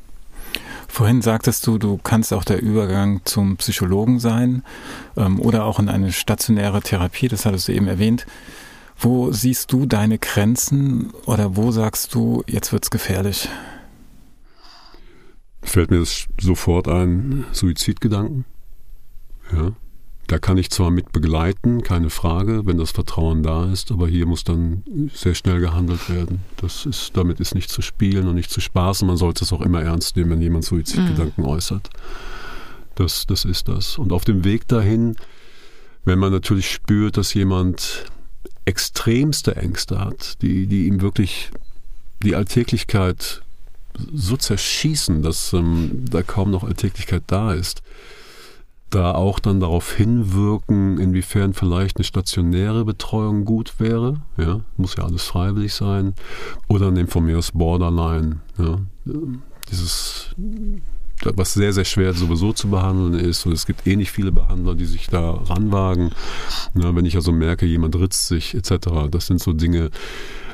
Vorhin 0.88 1.22
sagtest 1.22 1.66
du, 1.66 1.78
du 1.78 1.98
kannst 1.98 2.34
auch 2.34 2.44
der 2.44 2.62
Übergang 2.62 3.22
zum 3.24 3.56
Psychologen 3.58 4.20
sein 4.20 4.64
ähm, 5.16 5.40
oder 5.40 5.64
auch 5.64 5.80
in 5.80 5.88
eine 5.88 6.12
stationäre 6.12 6.82
Therapie, 6.82 7.30
das 7.30 7.46
hattest 7.46 7.68
du 7.68 7.74
eben 7.74 7.88
erwähnt. 7.88 8.26
Wo 8.98 9.32
siehst 9.32 9.72
du 9.72 9.86
deine 9.86 10.20
Grenzen 10.20 11.12
oder 11.26 11.56
wo 11.56 11.72
sagst 11.72 12.14
du, 12.14 12.44
jetzt 12.46 12.72
wird 12.74 12.84
es 12.84 12.92
gefährlich? 12.92 13.50
Fällt 15.64 15.92
mir 15.92 16.00
das 16.00 16.28
sofort 16.40 16.88
ein, 16.88 17.46
Suizidgedanken. 17.52 18.46
Ja. 19.54 19.72
Da 20.32 20.40
kann 20.40 20.58
ich 20.58 20.70
zwar 20.70 20.92
mit 20.92 21.12
begleiten, 21.12 21.84
keine 21.84 22.10
Frage, 22.10 22.66
wenn 22.66 22.78
das 22.78 22.92
Vertrauen 22.92 23.44
da 23.44 23.70
ist, 23.70 23.92
aber 23.92 24.08
hier 24.08 24.26
muss 24.26 24.46
dann 24.46 24.84
sehr 25.14 25.36
schnell 25.36 25.60
gehandelt 25.60 26.10
werden. 26.10 26.40
Das 26.56 26.86
ist, 26.86 27.12
damit 27.18 27.42
ist 27.42 27.54
nicht 27.54 27.70
zu 27.70 27.82
spielen 27.82 28.30
und 28.30 28.36
nicht 28.36 28.50
zu 28.50 28.62
spaßen. 28.62 29.06
Man 29.06 29.18
sollte 29.18 29.44
es 29.44 29.52
auch 29.52 29.60
immer 29.60 29.82
ernst 29.82 30.16
nehmen, 30.16 30.32
wenn 30.32 30.42
jemand 30.42 30.64
Suizidgedanken 30.64 31.44
mhm. 31.44 31.50
äußert. 31.50 31.90
Das, 32.96 33.26
das 33.28 33.44
ist 33.44 33.68
das. 33.68 33.98
Und 33.98 34.14
auf 34.14 34.24
dem 34.24 34.46
Weg 34.46 34.70
dahin, 34.70 35.18
wenn 36.06 36.18
man 36.18 36.32
natürlich 36.32 36.72
spürt, 36.72 37.18
dass 37.18 37.34
jemand 37.34 38.06
extremste 38.64 39.58
Ängste 39.58 40.00
hat, 40.00 40.42
die, 40.42 40.66
die 40.66 40.88
ihm 40.88 41.02
wirklich 41.02 41.52
die 42.24 42.36
Alltäglichkeit 42.36 43.42
so 44.14 44.38
zerschießen, 44.38 45.24
dass 45.24 45.52
ähm, 45.52 46.06
da 46.10 46.24
kaum 46.24 46.52
noch 46.52 46.64
Alltäglichkeit 46.64 47.24
da 47.28 47.54
ist, 47.54 47.82
da 48.92 49.14
auch 49.14 49.40
dann 49.40 49.60
darauf 49.60 49.94
hinwirken, 49.94 51.00
inwiefern 51.00 51.54
vielleicht 51.54 51.98
eine 51.98 52.04
stationäre 52.04 52.86
Betreuung 52.86 53.46
gut 53.46 53.80
wäre. 53.80 54.22
Ja, 54.38 54.62
muss 54.78 54.96
ja 54.98 55.06
alles 55.06 55.24
freiwillig 55.24 55.74
sein. 55.74 56.14
Oder 56.68 56.92
nehmen 56.92 57.10
von 57.10 57.26
mir 57.26 57.38
aus 57.38 57.52
Borderline. 57.52 58.42
Ja, 58.58 58.80
dieses, 59.72 60.36
was 61.24 61.54
sehr, 61.54 61.74
sehr 61.74 61.86
schwer 61.86 62.14
sowieso 62.14 62.54
zu 62.54 62.70
behandeln 62.70 63.14
ist. 63.14 63.46
Und 63.46 63.54
es 63.54 63.66
gibt 63.66 63.88
eh 63.88 63.96
nicht 63.96 64.12
viele 64.12 64.32
Behandler, 64.32 64.76
die 64.76 64.86
sich 64.86 65.08
da 65.08 65.32
ranwagen. 65.32 66.12
Ja, 66.76 66.96
wenn 66.96 67.06
ich 67.06 67.16
also 67.16 67.32
merke, 67.32 67.66
jemand 67.66 67.96
ritzt 67.96 68.28
sich 68.28 68.54
etc., 68.54 69.10
das 69.10 69.28
sind 69.28 69.42
so 69.42 69.54
Dinge, 69.54 69.90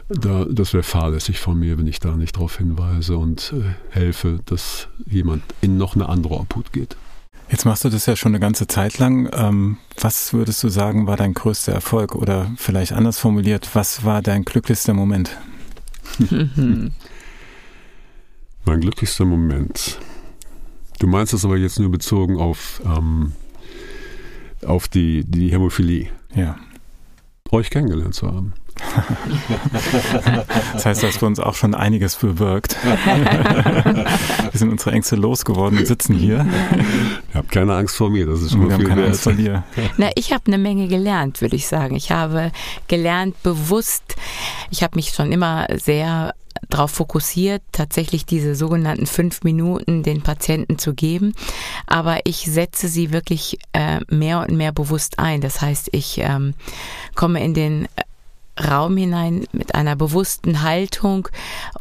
da, 0.10 0.46
das 0.46 0.74
wäre 0.74 0.84
fahrlässig 0.84 1.40
von 1.40 1.60
mir, 1.60 1.78
wenn 1.78 1.88
ich 1.88 2.00
da 2.00 2.16
nicht 2.16 2.36
darauf 2.38 2.58
hinweise 2.58 3.18
und 3.18 3.54
äh, 3.54 3.94
helfe, 3.94 4.40
dass 4.46 4.88
jemand 5.06 5.44
in 5.60 5.78
noch 5.78 5.96
eine 5.96 6.08
andere 6.08 6.36
Obhut 6.36 6.72
geht. 6.72 6.96
Jetzt 7.50 7.66
machst 7.66 7.86
du 7.86 7.90
das 7.90 8.06
ja 8.06 8.16
schon 8.16 8.32
eine 8.32 8.40
ganze 8.42 8.68
Zeit 8.68 8.98
lang. 8.98 9.30
Ähm, 9.34 9.78
was 10.00 10.34
würdest 10.34 10.62
du 10.64 10.70
sagen, 10.70 11.08
war 11.08 11.16
dein 11.16 11.34
größter 11.34 11.72
Erfolg? 11.72 12.14
Oder 12.14 12.52
vielleicht 12.58 12.92
anders 12.92 13.20
formuliert, 13.20 13.70
was 13.74 14.04
war 14.04 14.22
dein 14.22 14.44
glücklichster 14.44 14.94
Moment? 14.94 15.38
mein 16.20 16.92
glücklichster 18.66 19.26
Moment. 19.26 20.00
Du 21.00 21.08
meinst 21.08 21.32
das 21.34 21.46
aber 21.46 21.58
jetzt 21.58 21.80
nur 21.80 21.92
bezogen 21.92 22.38
auf, 22.38 22.82
ähm, 22.86 23.32
auf 24.66 24.88
die, 24.88 25.24
die 25.24 25.50
Hämophilie. 25.50 26.10
Ja. 26.36 26.58
Euch 27.52 27.70
kennengelernt 27.70 28.16
zu 28.16 28.28
haben. 28.28 28.54
Das 30.74 30.86
heißt, 30.86 31.04
du 31.04 31.08
hast 31.08 31.20
für 31.20 31.26
uns 31.26 31.40
auch 31.40 31.56
schon 31.56 31.76
einiges 31.76 32.16
bewirkt. 32.16 32.76
Wir 32.84 34.60
sind 34.60 34.70
unsere 34.72 34.92
Ängste 34.92 35.16
losgeworden 35.16 35.80
und 35.80 35.88
sitzen 35.88 36.16
hier. 36.16 36.46
Ihr 37.34 37.36
habt 37.36 37.52
keine 37.52 37.76
Angst 37.76 37.96
vor 37.96 38.10
mir, 38.10 38.26
das 38.26 38.42
ist 38.42 38.52
schon 38.52 38.68
Wir 38.68 38.74
haben 38.74 38.84
keine 38.84 39.02
wert. 39.02 39.10
Angst 39.10 39.24
vor 39.24 39.34
dir. 39.34 39.64
Na, 39.98 40.10
ich 40.16 40.34
habe 40.34 40.44
eine 40.48 40.58
Menge 40.58 40.88
gelernt, 40.88 41.42
würde 41.42 41.56
ich 41.56 41.68
sagen. 41.68 41.96
Ich 41.96 42.12
habe 42.12 42.52
gelernt, 42.88 43.42
bewusst, 43.44 44.16
ich 44.72 44.84
habe 44.84 44.96
mich 44.96 45.10
schon 45.10 45.32
immer 45.32 45.68
sehr 45.76 46.34
darauf 46.70 46.92
fokussiert, 46.92 47.62
tatsächlich 47.72 48.26
diese 48.26 48.56
sogenannten 48.56 49.06
fünf 49.06 49.44
Minuten 49.44 50.04
den 50.04 50.22
Patienten 50.22 50.78
zu 50.78 50.94
geben. 50.94 51.34
Aber 51.86 52.20
ich 52.26 52.40
setze 52.52 52.88
sie 52.88 53.12
wirklich 53.12 53.60
äh, 53.74 54.00
mehr 54.10 54.42
und 54.42 54.58
mehr 54.58 54.72
bewusst 54.72 55.20
ein. 55.20 55.42
Das 55.42 55.62
heißt, 55.62 55.90
ich 55.92 56.20
ähm, 56.20 56.54
komme 57.16 57.44
in 57.44 57.54
den 57.54 57.88
Raum 58.60 58.98
hinein 58.98 59.46
mit 59.52 59.76
einer 59.76 59.96
bewussten 59.96 60.62
Haltung 60.64 61.28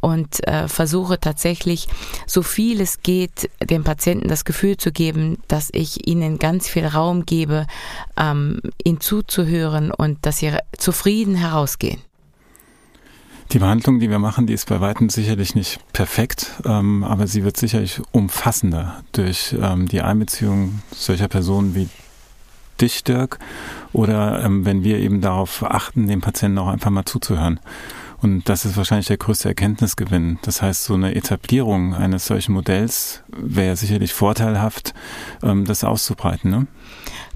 und 0.00 0.46
äh, 0.46 0.68
versuche 0.68 1.18
tatsächlich, 1.20 1.88
so 2.26 2.42
viel 2.42 2.80
es 2.80 3.02
geht, 3.02 3.50
dem 3.62 3.84
Patienten 3.84 4.28
das 4.28 4.44
Gefühl 4.44 4.76
zu 4.76 4.92
geben, 4.92 5.38
dass 5.48 5.70
ich 5.72 6.06
ihnen 6.06 6.38
ganz 6.38 6.68
viel 6.68 6.86
Raum 6.86 7.26
gebe, 7.26 7.66
ähm, 8.16 8.60
ihnen 8.84 9.00
zuzuhören 9.00 9.90
und 9.90 10.24
dass 10.26 10.38
sie 10.38 10.52
zufrieden 10.76 11.34
herausgehen. 11.34 12.00
Die 13.52 13.60
Behandlung, 13.60 14.00
die 14.00 14.10
wir 14.10 14.18
machen, 14.18 14.46
die 14.46 14.54
ist 14.54 14.68
bei 14.68 14.80
weitem 14.80 15.08
sicherlich 15.08 15.54
nicht 15.54 15.78
perfekt, 15.92 16.52
ähm, 16.64 17.04
aber 17.04 17.28
sie 17.28 17.44
wird 17.44 17.56
sicherlich 17.56 18.00
umfassender 18.10 19.04
durch 19.12 19.54
ähm, 19.60 19.86
die 19.86 20.02
Einbeziehung 20.02 20.80
solcher 20.92 21.28
Personen 21.28 21.74
wie 21.76 21.88
dich, 22.80 23.04
Dirk, 23.04 23.38
oder 23.92 24.44
ähm, 24.44 24.64
wenn 24.64 24.84
wir 24.84 24.98
eben 24.98 25.20
darauf 25.20 25.62
achten, 25.62 26.06
dem 26.06 26.20
Patienten 26.20 26.58
auch 26.58 26.68
einfach 26.68 26.90
mal 26.90 27.04
zuzuhören. 27.04 27.60
Und 28.22 28.48
das 28.48 28.64
ist 28.64 28.76
wahrscheinlich 28.76 29.06
der 29.06 29.18
größte 29.18 29.48
Erkenntnisgewinn. 29.48 30.38
Das 30.42 30.62
heißt, 30.62 30.84
so 30.84 30.94
eine 30.94 31.14
Etablierung 31.14 31.94
eines 31.94 32.26
solchen 32.26 32.52
Modells 32.52 33.22
wäre 33.28 33.76
sicherlich 33.76 34.14
vorteilhaft, 34.14 34.94
ähm, 35.42 35.64
das 35.64 35.84
auszubreiten. 35.84 36.50
Ne? 36.50 36.66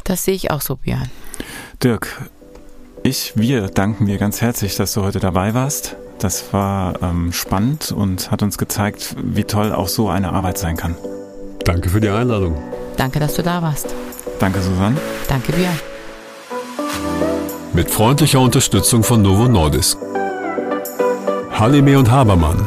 Das 0.04 0.24
sehe 0.24 0.34
ich 0.34 0.50
auch 0.50 0.60
so, 0.60 0.76
Björn. 0.76 1.10
Dirk, 1.82 2.30
ich, 3.02 3.32
wir 3.36 3.68
danken 3.68 4.06
dir 4.06 4.18
ganz 4.18 4.40
herzlich, 4.40 4.76
dass 4.76 4.92
du 4.92 5.02
heute 5.02 5.20
dabei 5.20 5.54
warst. 5.54 5.96
Das 6.18 6.52
war 6.52 7.02
ähm, 7.02 7.32
spannend 7.32 7.92
und 7.92 8.30
hat 8.30 8.42
uns 8.42 8.58
gezeigt, 8.58 9.16
wie 9.22 9.44
toll 9.44 9.72
auch 9.72 9.88
so 9.88 10.10
eine 10.10 10.32
Arbeit 10.32 10.58
sein 10.58 10.76
kann. 10.76 10.94
Danke 11.64 11.88
für 11.88 12.00
die 12.00 12.10
Einladung. 12.10 12.60
Danke, 12.96 13.20
dass 13.20 13.34
du 13.34 13.42
da 13.42 13.62
warst. 13.62 13.94
Danke, 14.40 14.60
Susanne. 14.62 14.96
Danke, 15.28 15.52
Björn. 15.52 15.78
Mit 17.74 17.90
freundlicher 17.90 18.40
Unterstützung 18.40 19.04
von 19.04 19.22
Novo 19.22 19.46
Nordisk. 19.46 19.98
Halime 21.52 21.98
und 21.98 22.10
Habermann. 22.10 22.66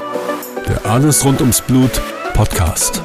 Der 0.70 0.86
Alles 0.90 1.26
rund 1.26 1.42
ums 1.42 1.62
Blut 1.62 1.92
Podcast. 2.34 3.02